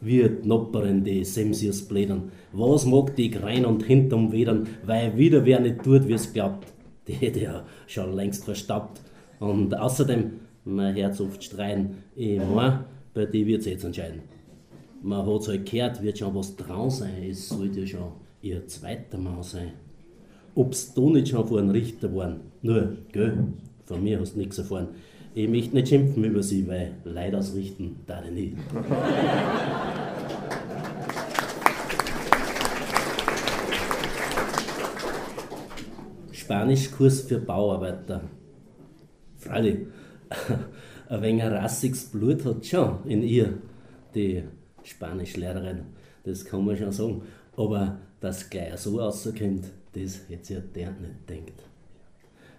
Wir 0.00 0.40
Knopperin, 0.42 1.02
die 1.02 1.24
Semsius 1.24 1.82
blädern, 1.82 2.30
was 2.52 2.84
mag 2.84 3.16
die 3.16 3.30
grein 3.30 3.64
und 3.64 3.84
hinterm 3.84 4.30
Wedern, 4.30 4.68
weil 4.84 5.16
wieder 5.16 5.44
wer 5.46 5.60
nicht 5.60 5.82
tut, 5.82 6.06
wie's 6.06 6.32
glaubt, 6.32 6.66
die 7.08 7.14
hätte 7.14 7.40
ja 7.40 7.64
schon 7.86 8.14
längst 8.14 8.44
verstaubt. 8.44 9.00
Und 9.40 9.74
außerdem, 9.76 10.32
mein 10.64 10.94
Herz 10.94 11.20
oft 11.20 11.42
streiten, 11.42 12.02
ich 12.14 12.40
mein, 12.54 12.80
bei 13.16 13.24
dir 13.24 13.46
wird 13.46 13.60
es 13.60 13.66
jetzt 13.66 13.84
entscheiden. 13.84 14.20
Man 15.02 15.26
hat 15.26 15.40
es 15.40 15.48
halt 15.48 15.70
gehört, 15.70 16.02
wird 16.02 16.18
schon 16.18 16.34
was 16.34 16.54
dran 16.54 16.90
sein, 16.90 17.22
es 17.28 17.48
sollte 17.48 17.80
ja 17.80 17.86
schon 17.86 18.12
ihr 18.42 18.66
zweiter 18.66 19.16
Mann 19.16 19.42
sein. 19.42 19.72
Ob's 20.54 20.92
da 20.92 21.00
nicht 21.00 21.28
schon 21.28 21.46
vor 21.46 21.58
einem 21.58 21.70
Richter 21.70 22.14
waren, 22.14 22.40
nur, 22.60 22.98
gell, 23.12 23.44
von 23.86 24.04
mir 24.04 24.20
hast 24.20 24.34
du 24.34 24.38
nichts 24.38 24.58
erfahren. 24.58 24.88
Ich 25.34 25.48
möchte 25.48 25.74
nicht 25.74 25.88
schimpfen 25.88 26.24
über 26.24 26.42
sie, 26.42 26.68
weil 26.68 26.96
Leid 27.04 27.34
ausrichten 27.34 27.96
da 28.06 28.22
ich 28.22 28.32
nicht. 28.32 28.56
Spanischkurs 36.32 37.22
für 37.22 37.38
Bauarbeiter. 37.38 38.20
Freilich, 39.36 39.86
ein 41.08 41.22
wenig 41.22 41.44
rassiges 41.44 42.04
Blut 42.06 42.44
hat 42.44 42.66
schon 42.66 42.98
in 43.04 43.22
ihr, 43.22 43.58
die 44.14 44.42
Spanischlehrerin. 44.82 45.82
Das 46.24 46.44
kann 46.44 46.64
man 46.64 46.76
schon 46.76 46.92
sagen. 46.92 47.22
Aber 47.56 47.98
dass 48.20 48.50
gleich 48.50 48.76
so 48.76 48.98
rauskommt, 48.98 49.66
das 49.92 50.20
hätte 50.28 50.44
sich 50.44 50.58
der 50.74 50.90
nicht 50.90 51.26
gedacht. 51.26 51.62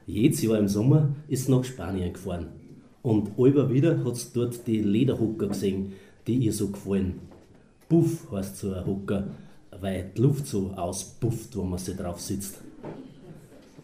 Jedes 0.06 0.41
Jahr 0.41 0.60
im 0.60 0.68
Sommer 0.68 1.16
ist 1.28 1.45
sie 1.45 1.52
nach 1.52 1.64
Spanien 1.64 2.14
gefahren. 2.14 2.48
Und 3.02 3.38
immer 3.38 3.70
wieder 3.70 4.04
hat 4.04 4.16
sie 4.16 4.30
dort 4.34 4.66
die 4.66 4.82
Lederhocker 4.82 5.48
gesehen, 5.48 5.93
die 6.26 6.36
ihr 6.36 6.54
so 6.54 6.70
gefallen. 6.70 7.20
Puff 7.89 8.32
heißt 8.32 8.58
so 8.58 8.74
ein 8.74 8.86
Hocker, 8.86 9.28
weil 9.80 10.12
die 10.16 10.22
Luft 10.22 10.48
so 10.48 10.72
auspufft, 10.72 11.56
wo 11.56 11.64
man 11.64 11.80
sie 11.80 11.95
drauf 11.95 12.20
sitzt. 12.20 12.62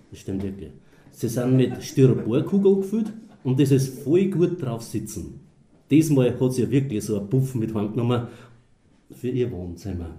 Das 0.09 0.19
stimmt 0.19 0.43
wirklich. 0.43 0.71
Sie 1.11 1.27
sind 1.27 1.55
mit 1.55 1.83
Styroporkugel 1.83 2.77
gefüllt 2.77 3.13
und 3.43 3.59
das 3.59 3.71
ist 3.71 4.03
voll 4.03 4.25
gut 4.25 4.61
drauf 4.61 4.83
sitzen. 4.83 5.39
Diesmal 5.89 6.39
hat 6.39 6.53
sie 6.53 6.63
ja 6.63 6.71
wirklich 6.71 7.03
so 7.03 7.19
einen 7.19 7.29
Puff 7.29 7.55
mit 7.55 7.73
heimgenommen 7.73 8.27
für 9.11 9.29
ihr 9.29 9.51
Wohnzimmer. 9.51 10.11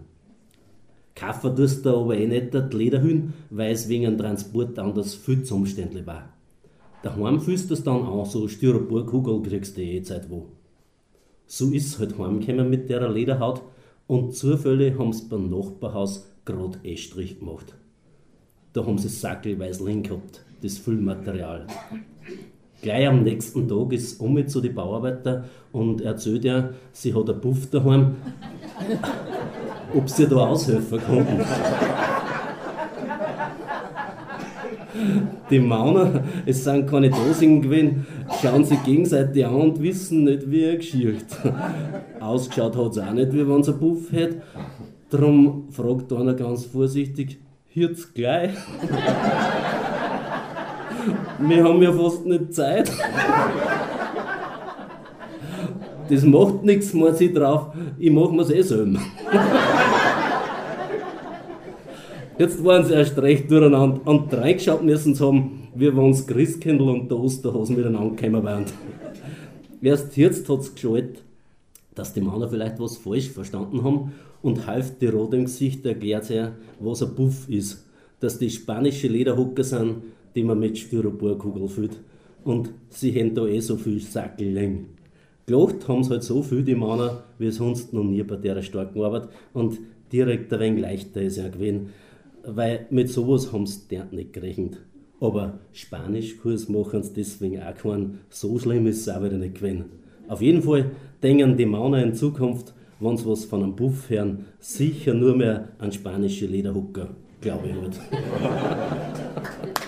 Kaufen 1.15 1.55
tust 1.55 1.85
du 1.85 1.91
aber 1.91 2.17
eh 2.17 2.27
nicht 2.27 2.55
die 2.55 2.77
Lederhühn, 2.77 3.33
weil 3.51 3.73
es 3.73 3.89
wegen 3.89 4.05
dem 4.05 4.19
Transport 4.19 4.79
anders 4.79 5.15
viel 5.15 5.43
zu 5.43 5.55
umständlich 5.55 6.07
war. 6.07 6.31
Daheim 7.03 7.41
fühlst 7.41 7.71
du 7.71 7.75
es 7.75 7.85
dann 7.85 8.03
an, 8.03 8.25
so 8.25 8.49
Styroporkugel 8.49 9.43
kriegst 9.43 9.77
du 9.77 9.83
eh 9.83 10.03
Zeit 10.03 10.29
wo. 10.31 10.49
So 11.47 11.71
ist 11.71 11.87
es 11.87 11.99
halt 11.99 12.19
heimgekommen 12.19 12.69
mit 12.69 12.89
der 12.89 13.09
Lederhaut 13.09 13.63
und 14.07 14.35
zufällig 14.35 14.99
haben 14.99 15.13
sie 15.13 15.29
beim 15.29 15.51
Nachbarhaus 15.51 16.31
gerade 16.45 16.79
Estrich 16.83 17.39
gemacht. 17.39 17.75
Da 18.73 18.85
haben 18.85 18.99
sie 18.99 19.09
sackelweise 19.09 19.85
Link 19.85 20.09
gehabt, 20.09 20.45
das 20.63 20.79
Füllmaterial. 20.79 21.67
Gleich 22.85 23.09
am 23.09 23.23
nächsten 23.23 23.67
Tag 23.67 23.95
ist 23.95 24.21
Omi 24.21 24.45
zu 24.45 24.61
den 24.61 24.75
Bauarbeiter 24.75 25.45
und 25.73 26.03
erzählt 26.03 26.45
ja, 26.45 26.69
sie 26.93 27.15
hat 27.15 27.31
einen 27.31 27.41
Puff 27.41 27.71
daheim, 27.71 28.17
ob 29.95 30.11
sie 30.11 30.29
da 30.29 30.37
aushelfen 30.37 31.01
konnten. 31.01 31.41
Die 35.49 35.61
Mauner, 35.61 36.25
es 36.45 36.63
sind 36.63 36.87
keine 36.87 37.09
Dosingen 37.09 37.63
gewesen, 37.63 38.07
schauen 38.43 38.67
sich 38.67 38.83
gegenseitig 38.83 39.47
an 39.47 39.55
und 39.55 39.81
wissen 39.83 40.25
nicht, 40.25 40.51
wie 40.51 40.65
er 40.65 40.77
geschirrt. 40.77 41.39
Ausgeschaut 42.21 42.77
hat 42.77 42.91
es 42.91 42.99
auch 42.99 43.13
nicht, 43.15 43.33
wie 43.33 43.49
wenn 43.49 43.61
es 43.61 43.69
einen 43.71 43.79
Puff 43.79 44.13
hätte. 44.13 44.43
Darum 45.09 45.71
fragt 45.71 46.13
einer 46.13 46.35
ganz 46.35 46.67
vorsichtig, 46.67 47.39
hört's 47.73 48.13
gleich? 48.13 48.53
Wir 51.39 51.65
haben 51.65 51.83
ja 51.83 51.93
fast 51.93 52.25
nicht 52.27 52.55
Zeit. 52.55 52.91
Das 56.09 56.23
macht 56.23 56.63
nichts, 56.65 56.93
meint 56.93 57.17
sie 57.17 57.33
drauf. 57.33 57.69
Ich 57.99 58.11
mach 58.11 58.31
mir's 58.31 58.51
eh 58.51 58.63
selber. 58.63 59.01
Jetzt 62.39 62.65
waren 62.65 62.85
sie 62.85 62.95
erst 62.95 63.17
recht 63.19 63.51
durcheinander 63.51 64.01
und 64.05 64.35
reingeschaut 64.35 64.83
müssen 64.83 65.19
haben, 65.21 65.69
wie 65.75 65.97
wenn 65.97 66.11
das 66.11 66.27
Christkindl 66.27 66.83
und 66.83 67.09
der 67.11 67.19
Osterhasen 67.19 67.77
miteinander 67.77 68.15
gekommen 68.15 68.45
wären. 68.45 68.65
Erst 69.81 70.17
jetzt 70.17 70.49
hat 70.49 70.61
es 70.61 70.75
geschaltet, 70.75 71.23
dass 71.95 72.13
die 72.13 72.21
Männer 72.21 72.49
vielleicht 72.49 72.81
was 72.81 72.97
falsch 72.97 73.31
verstanden 73.31 73.85
haben 73.85 74.13
und 74.43 74.67
halb 74.67 74.99
die 74.99 75.07
Rot 75.07 75.33
im 75.35 75.45
Gesicht 75.45 75.87
erklärt 75.87 76.25
sie, 76.25 76.49
was 76.81 77.03
ein 77.03 77.15
Puff 77.15 77.49
ist. 77.49 77.85
Dass 78.19 78.39
die 78.39 78.51
spanische 78.51 79.09
Lederhocker 79.09 79.63
sind, 79.63 79.97
die 80.35 80.45
man 80.45 80.59
mit 80.59 80.79
Styroporkugel 80.79 81.69
füllt. 81.69 82.01
Und 82.45 82.71
sie 82.91 83.19
haben 83.19 83.35
da 83.35 83.47
eh 83.47 83.61
so 83.61 83.77
viel 83.77 84.01
Sackelläng. 84.01 84.87
Gelacht 85.47 85.89
haben 85.89 86.03
sie 86.03 86.11
halt 86.11 86.23
so 86.23 86.43
viel, 86.43 86.63
die 86.63 86.75
Männer, 86.75 87.25
wie 87.39 87.51
sonst 87.51 87.93
noch 87.93 88.05
nie 88.05 88.23
bei 88.23 88.37
der 88.37 88.63
starken 88.63 89.03
Arbeit. 89.03 89.29
Und 89.53 89.79
direkt 90.13 90.53
ein 90.53 90.61
wenig 90.61 90.83
leichter 90.83 91.23
ist 91.23 91.37
ja 91.37 91.49
gewesen, 91.49 91.89
weil 92.47 92.87
mit 92.91 93.11
sowas 93.11 93.53
haben 93.53 93.67
sie 93.67 93.81
dort 93.91 94.13
nicht 94.13 94.33
gerechnet. 94.33 94.79
Aber 95.21 95.59
Spanischkurs 95.73 96.69
machen 96.69 97.03
sie 97.03 97.13
deswegen 97.15 97.63
auch 97.63 97.75
keinen. 97.75 98.21
So 98.31 98.59
schlimm 98.59 98.87
ist 98.87 99.01
es 99.01 99.09
auch 99.09 99.23
wieder 99.23 99.39
nicht 99.39 99.57
gewesen. 99.57 99.85
Auf 100.29 100.41
jeden 100.41 100.63
Fall 100.63 100.91
denken 101.23 101.57
die 101.57 101.67
Männer 101.67 102.03
in 102.03 102.15
Zukunft, 102.15 102.75
wenn 103.01 103.17
sie 103.17 103.27
was 103.27 103.45
von 103.45 103.63
einem 103.63 103.77
Buff 103.77 104.09
hören, 104.09 104.47
sicher 104.61 105.15
nur 105.15 105.37
mehr 105.37 105.69
an 105.79 105.93
spanische 105.93 106.47
Lederhocker, 106.47 107.11
glaube 107.41 107.69
ich 107.69 107.75
halt. 107.75 108.01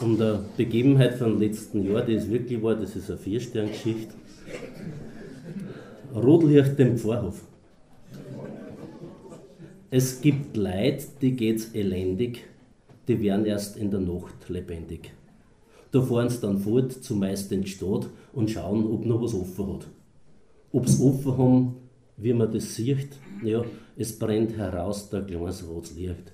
Um 0.00 0.18
der 0.18 0.44
Begebenheit 0.56 1.14
vom 1.14 1.38
letzten 1.38 1.84
Jahr, 1.88 2.02
die 2.02 2.14
es 2.14 2.28
wirklich 2.28 2.60
war, 2.62 2.74
das 2.74 2.96
ist 2.96 3.10
eine 3.10 3.18
Viersterngeschichte. 3.18 4.12
Rotlicht 6.14 6.78
im 6.80 6.98
Pfarrhof. 6.98 7.42
Es 9.90 10.20
gibt 10.20 10.56
Leid, 10.56 11.06
die 11.22 11.36
geht's 11.36 11.72
elendig, 11.74 12.44
die 13.06 13.20
werden 13.22 13.46
erst 13.46 13.76
in 13.76 13.92
der 13.92 14.00
Nacht 14.00 14.48
lebendig. 14.48 15.12
Da 15.92 16.02
fahren 16.02 16.28
sie 16.28 16.40
dann 16.40 16.58
fort, 16.58 16.90
zumeist 16.90 17.52
in 17.52 17.62
die 17.62 17.68
Stadt 17.68 18.08
und 18.32 18.50
schauen, 18.50 18.84
ob 18.84 19.06
noch 19.06 19.22
was 19.22 19.34
offen 19.34 19.74
hat. 19.74 19.86
Ob's 20.72 21.00
offen 21.00 21.38
haben, 21.38 21.76
wie 22.16 22.32
man 22.32 22.50
das 22.50 22.74
sieht, 22.74 23.10
ja, 23.44 23.64
es 23.96 24.18
brennt 24.18 24.56
heraus 24.56 25.10
der 25.10 25.22
kleines 25.22 25.66
rotes 25.68 25.96
Licht. 25.96 26.32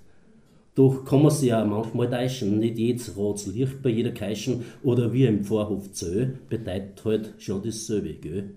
Doch 0.75 1.05
kann 1.05 1.23
man 1.23 1.31
sich 1.31 1.49
ja 1.49 1.65
manchmal 1.65 2.09
täuschen, 2.09 2.59
nicht 2.59 2.79
jedes 2.79 3.17
rotes 3.17 3.47
Licht 3.47 3.83
bei 3.83 3.91
jeder 3.91 4.13
Keischen 4.13 4.65
oder 4.83 5.13
wie 5.13 5.27
im 5.27 5.45
Vorhof 5.45 5.93
Zö 5.93 6.29
bedeutet 6.49 7.05
halt 7.05 7.35
schon 7.39 7.63
dasselbe, 7.63 8.15
gell? 8.15 8.51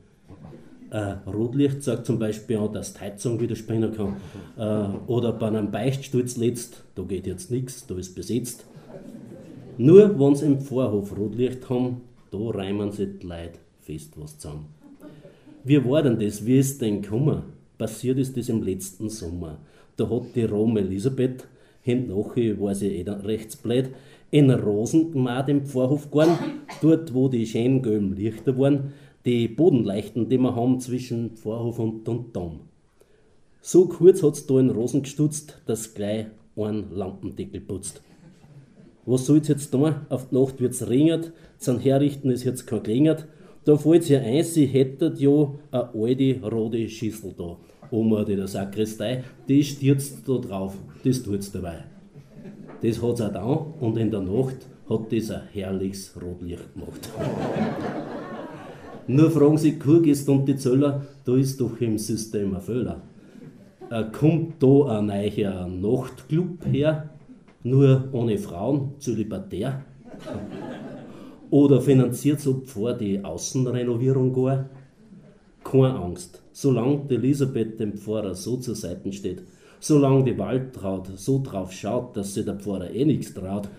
Ein 0.89 1.21
Rotlicht 1.25 1.81
sagt 1.81 2.05
zum 2.05 2.19
Beispiel 2.19 2.57
an, 2.57 2.71
dass 2.71 2.93
die 2.93 2.99
Heizung 2.99 3.39
wieder 3.39 3.55
spinnen 3.55 3.93
kann. 3.93 4.17
Äh, 4.55 4.95
oder 5.07 5.31
bei 5.31 5.47
einem 5.47 5.71
Beichtstuhl 5.71 6.23
letzt, 6.37 6.83
da 6.93 7.01
geht 7.01 7.25
jetzt 7.25 7.49
nichts, 7.49 7.87
da 7.87 7.95
ist 7.95 8.13
besetzt. 8.13 8.65
Nur 9.79 10.19
wenn 10.19 10.35
sie 10.35 10.45
im 10.45 10.59
Vorhof 10.59 11.17
Rotlicht 11.17 11.67
haben, 11.67 12.01
da 12.29 12.37
reimen 12.37 12.91
sie 12.91 13.07
die 13.07 13.25
Leute 13.25 13.57
fest 13.81 14.13
was 14.17 14.37
zusammen. 14.37 14.67
Wie 15.63 15.83
war 15.83 16.03
denn 16.03 16.19
das? 16.19 16.45
Wie 16.45 16.59
ist 16.59 16.79
denn 16.79 17.01
gekommen? 17.01 17.41
Passiert 17.77 18.17
ist 18.17 18.37
das 18.37 18.49
im 18.49 18.61
letzten 18.61 19.09
Sommer. 19.09 19.59
Da 19.97 20.09
hat 20.09 20.35
die 20.35 20.45
Rom 20.45 20.77
Elisabeth, 20.77 21.47
hinten 21.81 22.15
nachher 22.15 22.59
war 22.59 22.75
sie 22.75 23.01
eh 23.01 23.09
rechts 23.09 23.55
blöd, 23.55 23.89
in 24.31 24.49
Rosen 24.49 25.11
gemacht 25.11 25.49
im 25.49 25.65
Vorhof 25.65 26.09
gegangen, 26.09 26.61
dort 26.81 27.13
wo 27.13 27.29
die 27.29 27.45
schönen 27.45 27.81
gelben 27.81 28.15
Lichter 28.15 28.57
waren, 28.57 28.93
die 29.25 29.47
Bodenleichten, 29.47 30.27
die 30.27 30.37
wir 30.37 30.55
haben 30.55 30.79
zwischen 30.79 31.35
Vorhof 31.35 31.79
und, 31.79 32.05
Dom. 32.33 32.61
So 33.61 33.87
kurz 33.87 34.23
hat's 34.23 34.45
da 34.45 34.59
in 34.59 34.71
Rosen 34.71 35.03
gestutzt, 35.03 35.61
dass 35.65 35.93
gleich 35.93 36.25
ein 36.55 36.85
Lampendeckel 36.91 37.61
putzt. 37.61 38.01
Was 39.05 39.25
soll's 39.25 39.47
jetzt 39.47 39.71
tun? 39.71 39.95
Auf 40.09 40.29
die 40.29 40.35
Nacht 40.35 40.59
wird's 40.59 40.87
regnet, 40.87 41.31
zum 41.57 41.79
Herrichten 41.79 42.29
ist 42.29 42.43
jetzt 42.43 42.65
kein 42.65 42.83
Klingert. 42.83 43.27
Da 43.65 43.77
fällt's 43.77 44.09
ihr 44.09 44.21
ein, 44.21 44.43
sie 44.43 44.65
hättet 44.65 45.19
ja 45.19 45.53
eine 45.71 45.89
alte 45.93 46.41
rote 46.41 46.89
Schüssel 46.89 47.33
da. 47.37 47.57
Oma, 47.91 48.23
die 48.23 48.35
der 48.35 48.47
Sakristei, 48.47 49.23
die 49.47 49.63
stürzt 49.63 50.27
da 50.27 50.37
drauf. 50.37 50.75
Das 51.03 51.23
tut's 51.23 51.51
dabei. 51.51 51.85
Das 52.81 53.01
hat's 53.01 53.21
auch 53.21 53.31
da 53.31 53.65
und 53.79 53.97
in 53.97 54.11
der 54.11 54.21
Nacht 54.21 54.67
hat 54.89 55.11
das 55.11 55.31
ein 55.31 55.41
herrliches 55.53 56.13
Rotlicht 56.21 56.73
gemacht. 56.73 57.09
Nur 59.07 59.31
fragen 59.31 59.57
Sie 59.57 59.79
Kurgist 59.79 60.27
und 60.29 60.45
die 60.45 60.55
Zöller, 60.55 61.05
da 61.25 61.35
ist 61.35 61.59
doch 61.59 61.79
im 61.79 61.97
System 61.97 62.55
ein 62.55 62.61
Fehler. 62.61 63.01
Äh, 63.89 64.05
kommt 64.11 64.61
da 64.63 64.99
ein 64.99 65.05
neuer 65.07 65.67
Nachtclub 65.67 66.65
her? 66.71 67.09
nur 67.63 68.09
ohne 68.11 68.37
Frauen, 68.37 68.95
zölibatär? 68.99 69.81
Oder 71.53 71.81
finanziert 71.81 72.41
so 72.41 72.61
Pfarr 72.65 72.95
die 72.95 73.23
Außenrenovierung 73.23 74.33
gar? 74.33 74.71
Keine 75.63 75.93
Angst, 75.99 76.41
solange 76.51 77.01
die 77.07 77.13
Elisabeth 77.13 77.79
dem 77.79 77.93
Pfarrer 77.93 78.33
so 78.33 78.57
zur 78.57 78.73
Seite 78.73 79.13
steht, 79.13 79.43
solange 79.79 80.23
die 80.23 80.35
Waldtraut 80.35 81.11
so 81.15 81.43
drauf 81.43 81.71
schaut, 81.71 82.17
dass 82.17 82.33
sie 82.33 82.43
der 82.43 82.55
Pfarrer 82.55 82.89
eh 82.89 83.05
nichts 83.05 83.35
traut, 83.35 83.69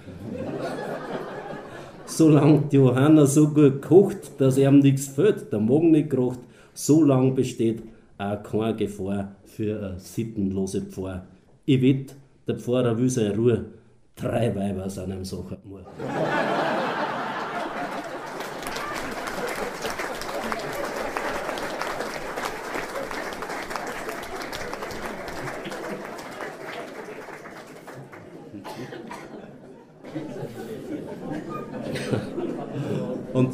solange 2.07 2.63
die 2.71 2.77
Johanna 2.77 3.27
so 3.27 3.49
gut 3.49 3.83
kocht, 3.83 4.39
dass 4.39 4.57
ihm 4.57 4.79
nichts 4.79 5.09
fehlt, 5.09 5.53
der 5.53 5.59
Magen 5.59 5.91
nicht 5.91 6.11
krocht, 6.11 6.39
solange 6.75 7.33
besteht 7.33 7.83
auch 8.19 8.41
keine 8.45 8.77
Gefahr 8.77 9.35
für 9.47 9.81
eine 9.81 9.99
sittenlose 9.99 10.83
Pfarr. 10.83 11.27
Ich 11.67 11.83
wett, 11.83 12.15
der 12.47 12.55
Pfarrer 12.55 12.97
will 12.97 13.11
seine 13.11 13.35
Ruhe. 13.35 13.65
Drei 14.15 14.55
Weiber 14.55 14.89
sind 14.89 15.11
ihm 15.11 15.25
Sache 15.25 15.59
nur. 15.65 15.85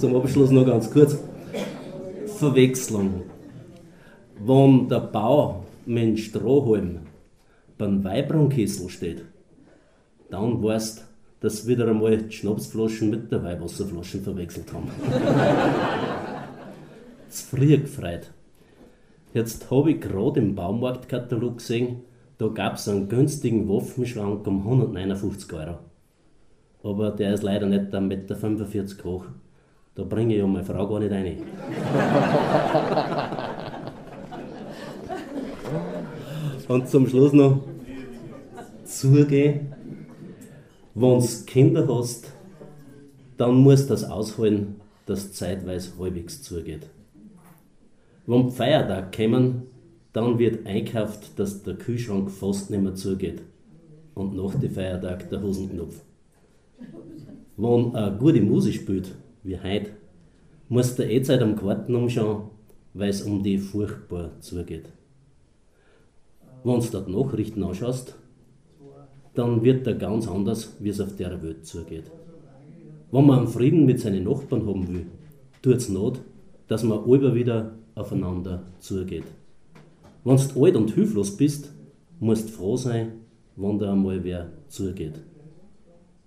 Zum 0.00 0.16
Abschluss 0.16 0.50
noch 0.50 0.66
ganz 0.66 0.90
kurz. 0.90 1.18
Verwechslung. 2.38 3.22
Wenn 4.42 4.88
der 4.88 5.00
Bau 5.00 5.64
mit 5.84 6.02
dem 6.02 6.16
Strohhalm 6.16 7.00
beim 7.76 8.02
Weibrunkessel 8.02 8.88
steht, 8.88 9.24
dann 10.30 10.62
weißt 10.62 11.06
dass 11.40 11.66
wieder 11.66 11.88
einmal 11.88 12.18
die 12.18 12.32
Schnapsflaschen 12.32 13.08
mit 13.08 13.32
der 13.32 13.42
Weihwasserflaschen 13.42 14.22
verwechselt 14.22 14.70
haben. 14.74 14.90
zu 17.30 17.46
früh 17.46 17.78
gefreut. 17.78 18.30
Jetzt 19.32 19.70
habe 19.70 19.92
ich 19.92 20.00
gerade 20.00 20.40
im 20.40 20.54
Baumarktkatalog 20.54 21.58
gesehen, 21.58 22.02
da 22.38 22.48
gab 22.48 22.74
es 22.74 22.88
einen 22.88 23.08
günstigen 23.08 23.68
Waffenschrank 23.68 24.46
um 24.46 24.58
159 24.58 25.52
Euro. 25.52 25.78
Aber 26.82 27.10
der 27.10 27.34
ist 27.34 27.42
leider 27.42 27.66
nicht 27.66 27.94
1,45 27.94 28.00
Meter 28.00 29.04
hoch. 29.04 29.24
Da 29.94 30.04
bringe 30.04 30.34
ich 30.34 30.40
ja 30.40 30.46
meine 30.46 30.64
Frau 30.64 30.88
gar 30.88 31.00
nicht 31.00 31.12
rein. 31.12 31.36
Und 36.68 36.88
zum 36.88 37.08
Schluss 37.08 37.32
noch 37.32 37.62
zugehen. 38.84 39.74
Wenn 40.94 41.18
du 41.18 41.26
Kinder 41.46 41.88
hast, 41.88 42.32
dann 43.36 43.56
musst 43.56 43.84
du 43.84 43.94
das 43.94 44.04
aushalten, 44.04 44.76
dass 45.06 45.32
zeitweise 45.32 45.90
halbwegs 45.98 46.42
zugeht. 46.42 46.86
Wenn 48.26 48.46
die 48.46 48.52
Feiertage 48.52 49.16
kommen, 49.16 49.62
dann 50.12 50.38
wird 50.38 50.66
einkauft, 50.66 51.38
dass 51.38 51.62
der 51.62 51.74
Kühlschrank 51.74 52.30
fast 52.30 52.70
nicht 52.70 52.82
mehr 52.82 52.94
zugeht. 52.94 53.42
Und 54.14 54.36
nach 54.36 54.54
dem 54.54 54.70
Feiertag 54.70 55.30
der 55.30 55.42
Hosenknopf. 55.42 56.00
Wenn 57.56 57.94
eine 57.94 58.16
gute 58.18 58.40
Musik 58.40 58.74
spielt, 58.74 59.12
wie 59.42 59.58
heute, 59.58 59.90
musst 60.68 60.98
du 60.98 61.04
eh 61.04 61.22
Zeit 61.22 61.42
am 61.42 61.56
Garten 61.56 61.94
umschauen, 61.94 62.50
weil 62.94 63.10
es 63.10 63.22
um 63.22 63.42
die 63.42 63.58
furchtbar 63.58 64.32
zugeht. 64.40 64.88
Wenn 66.62 66.80
du 66.80 66.86
dort 66.90 67.08
Nachrichten 67.08 67.62
anschaust, 67.62 68.16
dann 69.34 69.62
wird 69.62 69.86
er 69.86 69.94
ganz 69.94 70.28
anders, 70.28 70.76
wie 70.80 70.90
es 70.90 71.00
auf 71.00 71.16
der 71.16 71.42
Welt 71.42 71.64
zugeht. 71.64 72.10
Wenn 73.10 73.26
man 73.26 73.40
einen 73.40 73.48
Frieden 73.48 73.86
mit 73.86 74.00
seinen 74.00 74.24
Nachbarn 74.24 74.66
haben 74.66 74.88
will, 74.88 75.06
tut 75.62 75.76
es 75.76 75.88
not, 75.88 76.20
dass 76.68 76.84
man 76.84 77.04
immer 77.04 77.34
wieder 77.34 77.72
aufeinander 77.94 78.62
zugeht. 78.78 79.24
Wenn 80.24 80.36
du 80.36 80.64
alt 80.64 80.76
und 80.76 80.92
hilflos 80.92 81.36
bist, 81.36 81.72
musst 82.20 82.48
du 82.48 82.52
froh 82.52 82.76
sein, 82.76 83.12
wenn 83.56 83.78
da 83.78 83.92
einmal 83.92 84.22
wer 84.22 84.52
zugeht. 84.68 85.14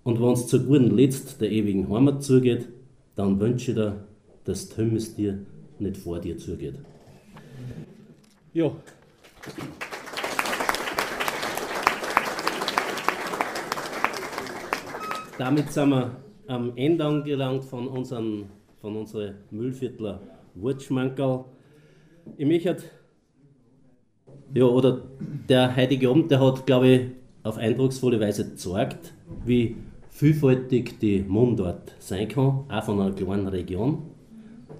Und 0.02 0.20
wenn 0.20 0.32
es 0.32 0.46
zur 0.46 0.60
guten 0.60 0.94
Letzt 0.96 1.40
der 1.40 1.50
ewigen 1.50 1.88
Heimat 1.88 2.22
zugeht, 2.22 2.68
dann 3.14 3.38
wünsche 3.40 3.70
ich 3.70 3.76
dir, 3.76 4.04
dass 4.44 4.68
Tömmes 4.68 5.14
dir 5.14 5.38
nicht 5.78 5.96
vor 5.96 6.20
dir 6.20 6.36
zugeht. 6.36 6.74
Ja. 8.52 8.70
Damit 15.38 15.72
sind 15.72 15.88
wir 15.90 16.16
am 16.46 16.72
Ende 16.76 17.04
angelangt 17.04 17.64
von, 17.64 17.88
unseren, 17.88 18.44
von 18.80 18.96
unserer 18.96 19.34
Müllviertler 19.50 20.20
Wurtschmankerl. 20.54 21.44
Ich 22.36 22.46
möchte, 22.46 22.84
ja, 24.54 24.64
oder 24.64 25.02
der 25.48 25.74
heutige 25.76 26.08
Abend, 26.08 26.30
der 26.30 26.40
hat, 26.40 26.66
glaube 26.66 26.88
ich, 26.88 27.10
auf 27.42 27.58
eindrucksvolle 27.58 28.20
Weise 28.20 28.48
gezeigt, 28.50 29.12
wie 29.44 29.76
vielfältig 30.14 31.00
die 31.00 31.24
Mundart 31.26 31.92
sein 31.98 32.28
kann, 32.28 32.60
auch 32.68 32.84
von 32.84 33.00
einer 33.00 33.10
kleinen 33.12 33.48
Region. 33.48 33.98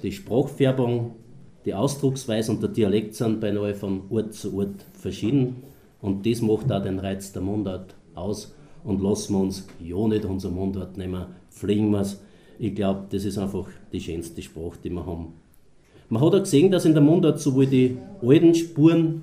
Die 0.00 0.12
Sprachfärbung, 0.12 1.16
die 1.64 1.74
Ausdrucksweise 1.74 2.52
und 2.52 2.62
der 2.62 2.70
Dialekt 2.70 3.16
sind 3.16 3.40
beinahe 3.40 3.74
von 3.74 4.02
Ort 4.10 4.34
zu 4.34 4.56
Ort 4.56 4.86
verschieden 4.92 5.56
und 6.00 6.24
das 6.24 6.40
macht 6.40 6.70
auch 6.70 6.84
den 6.84 7.00
Reiz 7.00 7.32
der 7.32 7.42
Mundart 7.42 7.96
aus 8.14 8.54
und 8.84 9.02
lassen 9.02 9.34
wir 9.34 9.40
uns 9.40 9.66
ja 9.82 10.06
nicht 10.06 10.24
unser 10.24 10.50
Mundart 10.50 10.96
nehmen, 10.96 11.26
fliegen 11.50 11.90
wir 11.90 12.02
es. 12.02 12.20
Ich 12.60 12.76
glaube, 12.76 13.06
das 13.10 13.24
ist 13.24 13.36
einfach 13.36 13.66
die 13.92 14.00
schönste 14.00 14.40
Sprache, 14.40 14.78
die 14.84 14.90
wir 14.90 15.04
haben. 15.04 15.32
Man 16.10 16.22
hat 16.22 16.34
auch 16.34 16.40
gesehen, 16.40 16.70
dass 16.70 16.84
in 16.84 16.94
der 16.94 17.02
Mundart 17.02 17.40
sowohl 17.40 17.66
die 17.66 17.96
alten 18.22 18.54
Spuren, 18.54 19.22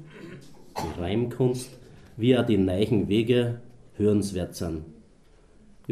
die 0.76 1.02
Reimkunst, 1.02 1.70
wie 2.18 2.38
auch 2.38 2.46
die 2.46 2.58
neuen 2.58 3.08
Wege 3.08 3.62
hörenswert 3.96 4.56
sind. 4.56 4.82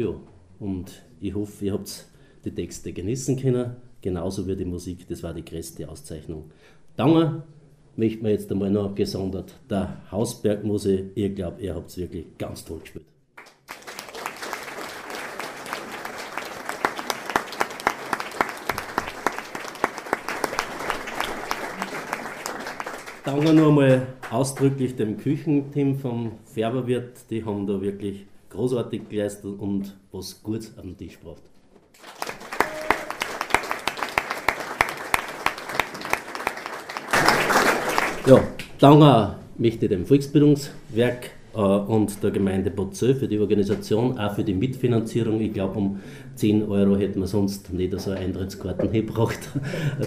Ja, 0.00 0.14
und 0.60 1.02
ich 1.20 1.34
hoffe, 1.34 1.66
ihr 1.66 1.74
habt 1.74 2.06
die 2.46 2.54
Texte 2.54 2.90
genießen 2.90 3.38
können, 3.38 3.76
genauso 4.00 4.46
wie 4.46 4.56
die 4.56 4.64
Musik, 4.64 5.06
das 5.06 5.22
war 5.22 5.34
die 5.34 5.44
größte 5.44 5.86
Auszeichnung. 5.86 6.50
Danke 6.96 7.42
möchte 7.96 8.22
man 8.22 8.32
jetzt 8.32 8.50
einmal 8.50 8.70
noch 8.70 8.94
gesondert 8.94 9.54
der 9.68 10.00
Hausbergmuse. 10.10 11.10
Ich 11.14 11.34
glaube, 11.34 11.60
ihr 11.60 11.74
habt 11.74 11.90
es 11.90 11.98
wirklich 11.98 12.24
ganz 12.38 12.64
toll 12.64 12.78
gespielt. 12.78 13.04
danke 23.22 23.52
noch 23.52 23.68
einmal 23.68 24.06
ausdrücklich 24.30 24.96
dem 24.96 25.18
Küchenteam 25.18 25.94
vom 25.94 26.32
Färberwirt. 26.46 27.30
Die 27.30 27.44
haben 27.44 27.66
da 27.66 27.80
wirklich 27.82 28.26
großartig 28.50 29.08
geleistet 29.08 29.58
und 29.58 29.96
was 30.12 30.42
Gutes 30.42 30.76
am 30.78 30.96
Tisch 30.96 31.18
gebracht. 31.18 31.42
Ja, 38.26 38.42
danke 38.78 39.36
möchte 39.60 39.88
dem 39.88 40.06
Volksbildungswerk 40.06 41.30
äh, 41.54 41.58
und 41.58 42.22
der 42.22 42.30
Gemeinde 42.30 42.70
Bozö 42.70 43.14
für 43.14 43.28
die 43.28 43.38
Organisation, 43.38 44.18
auch 44.18 44.34
für 44.34 44.44
die 44.44 44.54
Mitfinanzierung. 44.54 45.40
Ich 45.40 45.52
glaube, 45.52 45.78
um 45.78 46.00
10 46.34 46.68
Euro 46.68 46.96
hätten 46.96 47.20
wir 47.20 47.26
sonst 47.26 47.72
nicht 47.72 47.98
so 48.00 48.10
Eintrittskarten 48.10 48.90
gebracht. 48.92 49.38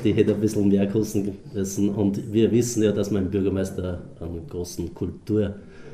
Die 0.04 0.14
hätte 0.14 0.34
ein 0.34 0.42
bisschen 0.42 0.70
mehr 0.70 0.88
kosten 0.88 1.38
müssen. 1.54 1.90
Und 1.90 2.34
wir 2.34 2.52
wissen 2.52 2.84
ja, 2.84 2.92
dass 2.92 3.10
im 3.10 3.30
Bürgermeister 3.30 4.02
einen 4.20 4.48
großen 4.48 4.94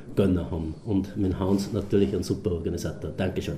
Kulturgönner 0.10 0.52
haben. 0.52 0.76
Und 0.86 1.16
mit 1.18 1.40
Hans 1.40 1.72
natürlich 1.74 2.16
ein 2.16 2.24
super 2.24 2.52
Organisator. 2.52 3.12
Dankeschön. 3.16 3.58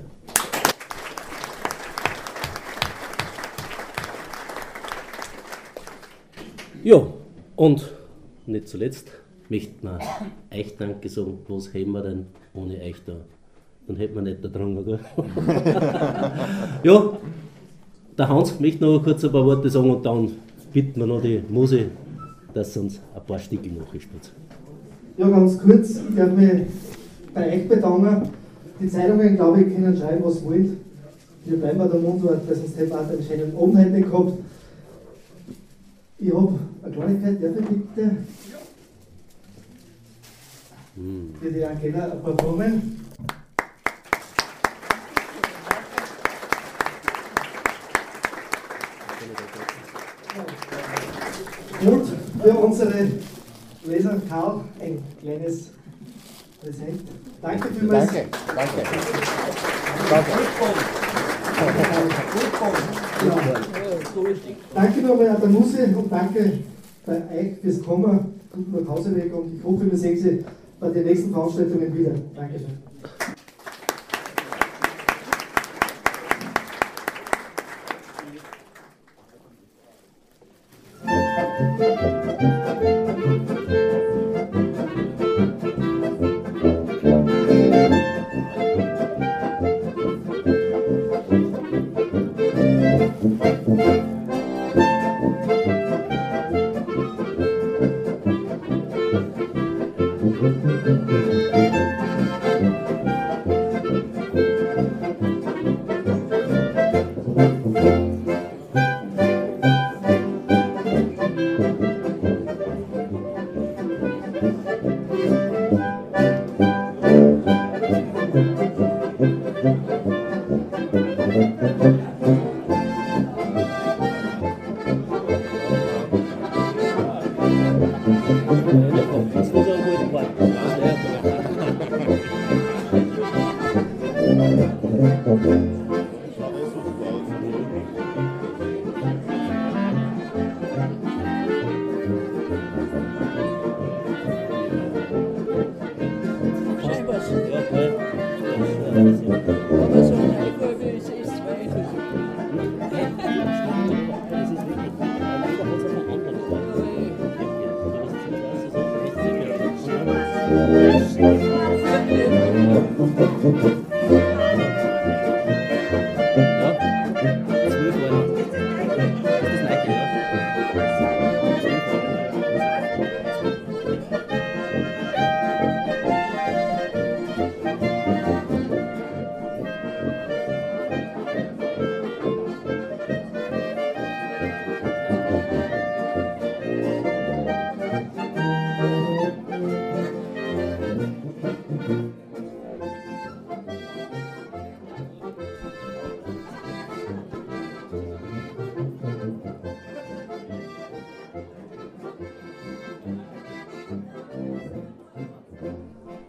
Ja, 6.84 7.00
und 7.56 7.88
nicht 8.46 8.68
zuletzt 8.68 9.10
möchte 9.48 9.72
man 9.82 10.00
euch 10.52 10.76
Danke 10.76 11.08
sagen. 11.08 11.38
Was 11.48 11.72
hätten 11.72 11.92
wir 11.92 12.02
denn 12.02 12.26
ohne 12.54 12.80
euch 12.80 12.96
da? 13.06 13.14
Dann 13.86 13.96
hätten 13.96 14.14
wir 14.14 14.22
nicht 14.22 14.44
da 14.44 14.48
dran, 14.48 14.84
gell? 14.84 14.98
ja, 16.84 17.18
der 18.18 18.28
Hans 18.28 18.58
möchte 18.58 18.84
noch 18.84 19.02
kurz 19.02 19.24
ein 19.24 19.32
paar 19.32 19.44
Worte 19.44 19.70
sagen 19.70 19.90
und 19.90 20.04
dann 20.04 20.32
bitten 20.72 21.00
wir 21.00 21.06
noch 21.06 21.20
die 21.20 21.42
Muse, 21.48 21.86
dass 22.54 22.74
sie 22.74 22.80
uns 22.80 23.00
ein 23.14 23.24
paar 23.26 23.38
Stickel 23.38 23.72
nachspielt. 23.72 24.32
Ja, 25.18 25.28
ganz 25.28 25.58
kurz, 25.58 25.90
ich 25.90 26.16
darf 26.16 26.32
mich 26.32 26.66
bei 27.34 27.52
euch 27.52 27.68
bedanken. 27.68 28.30
Die 28.80 28.88
Zeitungen, 28.88 29.36
glaube 29.36 29.60
ich, 29.60 29.74
können 29.74 29.94
schreiben, 29.94 30.24
was 30.24 30.42
wollen. 30.42 30.80
Wir 31.44 31.58
bleiben 31.58 31.78
bei 31.78 31.88
der 31.88 32.00
Mundart, 32.00 32.48
weil 32.48 32.56
sonst 32.56 32.78
hätten 32.78 32.90
wir 32.90 32.98
einen 32.98 33.22
schönen 33.22 33.56
Abend 33.56 33.78
heute 33.78 34.00
gehabt. 34.00 34.32
Ich 36.18 36.32
habe 36.32 36.58
eine 36.82 36.94
Kleinigkeit, 36.94 37.42
darf 37.42 37.56
ich 37.60 37.66
bitte? 37.66 38.16
Für 41.40 41.50
die 41.50 41.64
Angela 41.64 42.12
ein 42.12 42.22
paar 42.22 42.34
Blumen. 42.34 43.00
Und 51.84 52.42
für 52.42 52.50
unsere 52.52 53.08
Leser 53.84 54.20
Karl 54.28 54.60
ein 54.80 55.02
kleines 55.20 55.70
Präsent. 56.60 57.00
Danke 57.40 57.68
vielmals. 57.68 58.06
Danke, 58.06 58.28
danke. 58.54 58.82
Danke. 60.08 60.30
Ja. 63.24 63.60
Danke 64.74 65.00
nochmal 65.00 65.28
an 65.28 65.40
der 65.40 65.48
Muse 65.48 65.94
und 65.96 66.12
danke 66.12 66.58
bei 67.04 67.16
euch 67.16 67.58
fürs 67.60 67.82
Kommen. 67.82 68.40
Guten 68.52 68.84
nach 68.84 68.88
Hause 68.90 69.16
weg 69.16 69.34
und 69.34 69.58
ich 69.58 69.64
hoffe, 69.64 69.90
wir 69.90 69.98
sehen 69.98 70.18
Sie 70.18 70.44
bei 70.78 70.90
den 70.90 71.04
nächsten 71.04 71.32
Veranstaltungen 71.32 71.96
wieder. 71.96 72.12
Dankeschön. 72.36 72.78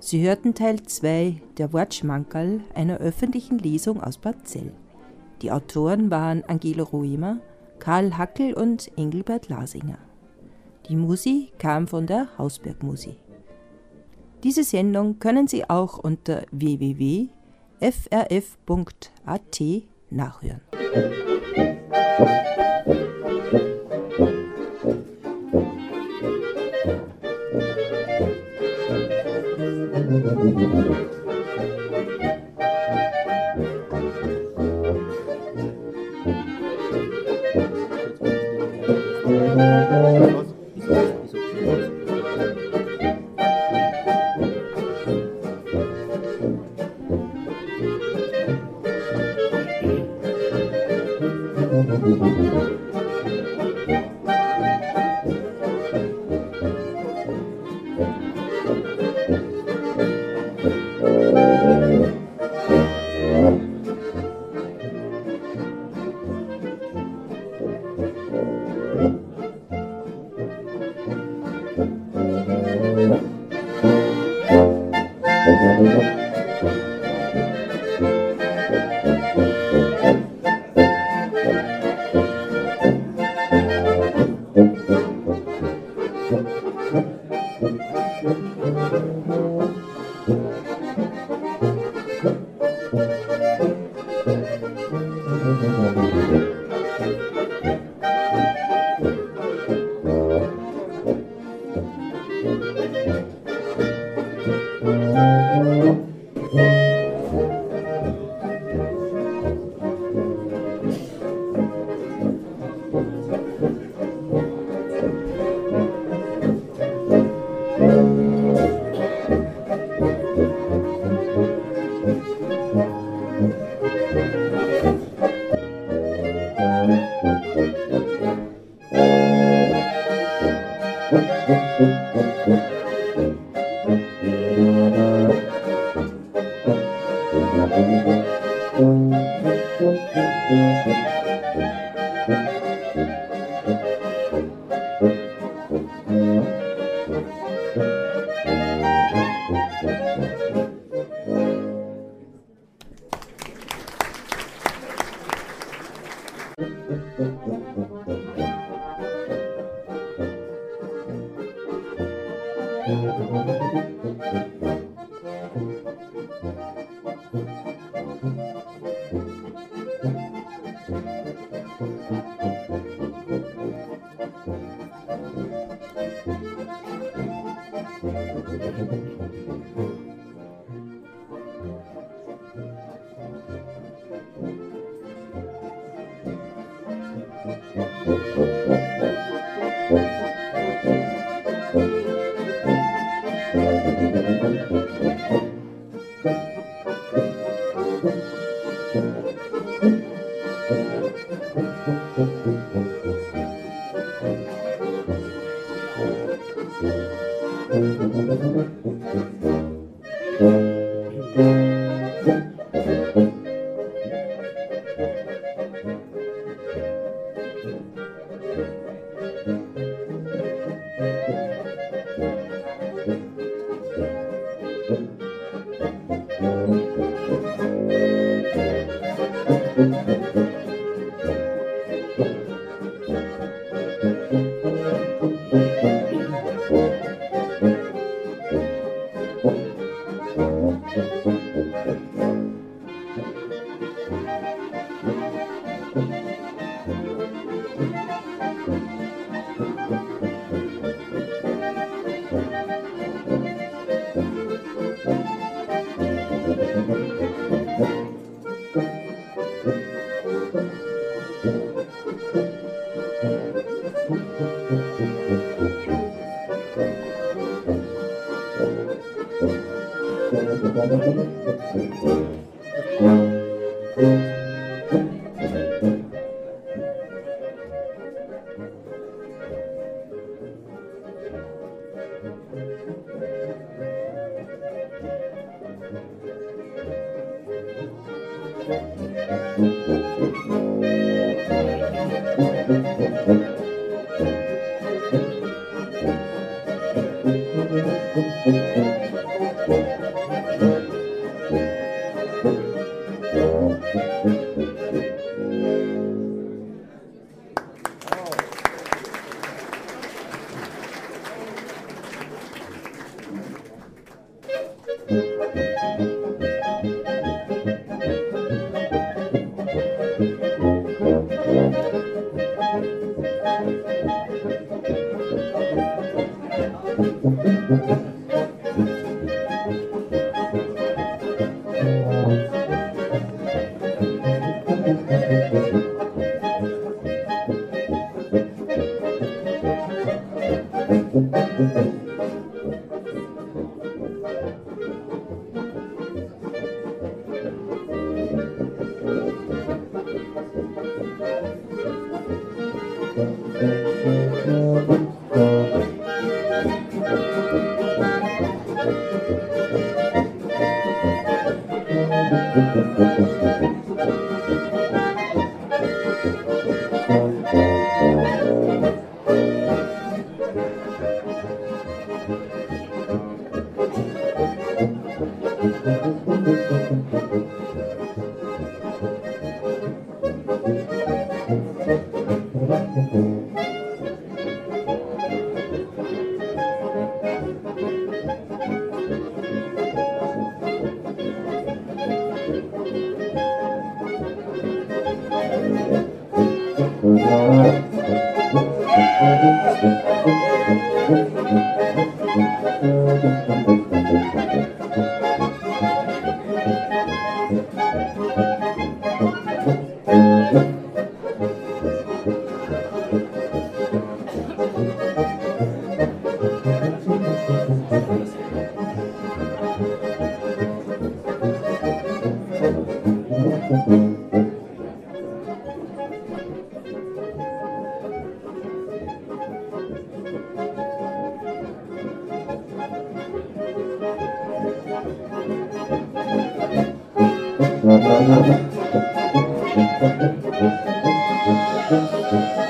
Sie 0.06 0.22
hörten 0.28 0.54
Teil 0.54 0.84
2 0.84 1.42
der 1.58 1.72
Wortschmankerl 1.72 2.60
einer 2.76 2.98
öffentlichen 2.98 3.58
Lesung 3.58 4.04
aus 4.04 4.18
Bad 4.18 4.46
Zell. 4.46 4.74
Die 5.42 5.50
Autoren 5.50 6.12
waren 6.12 6.44
Angelo 6.44 6.84
Ruemer, 6.84 7.38
Karl 7.80 8.18
Hackel 8.18 8.54
und 8.54 8.92
Engelbert 8.98 9.48
Lasinger. 9.48 10.00
Die 10.90 10.98
Musik 10.98 11.58
kam 11.58 11.88
von 11.88 12.06
der 12.06 12.28
Hausberg 12.38 12.84
Musi. 12.84 13.16
Diese 14.44 14.66
Sendung 14.66 15.20
können 15.20 15.48
Sie 15.48 15.70
auch 15.70 16.00
unter 16.00 16.44
www.frf.at 16.52 17.32
nachhören. 20.10 20.62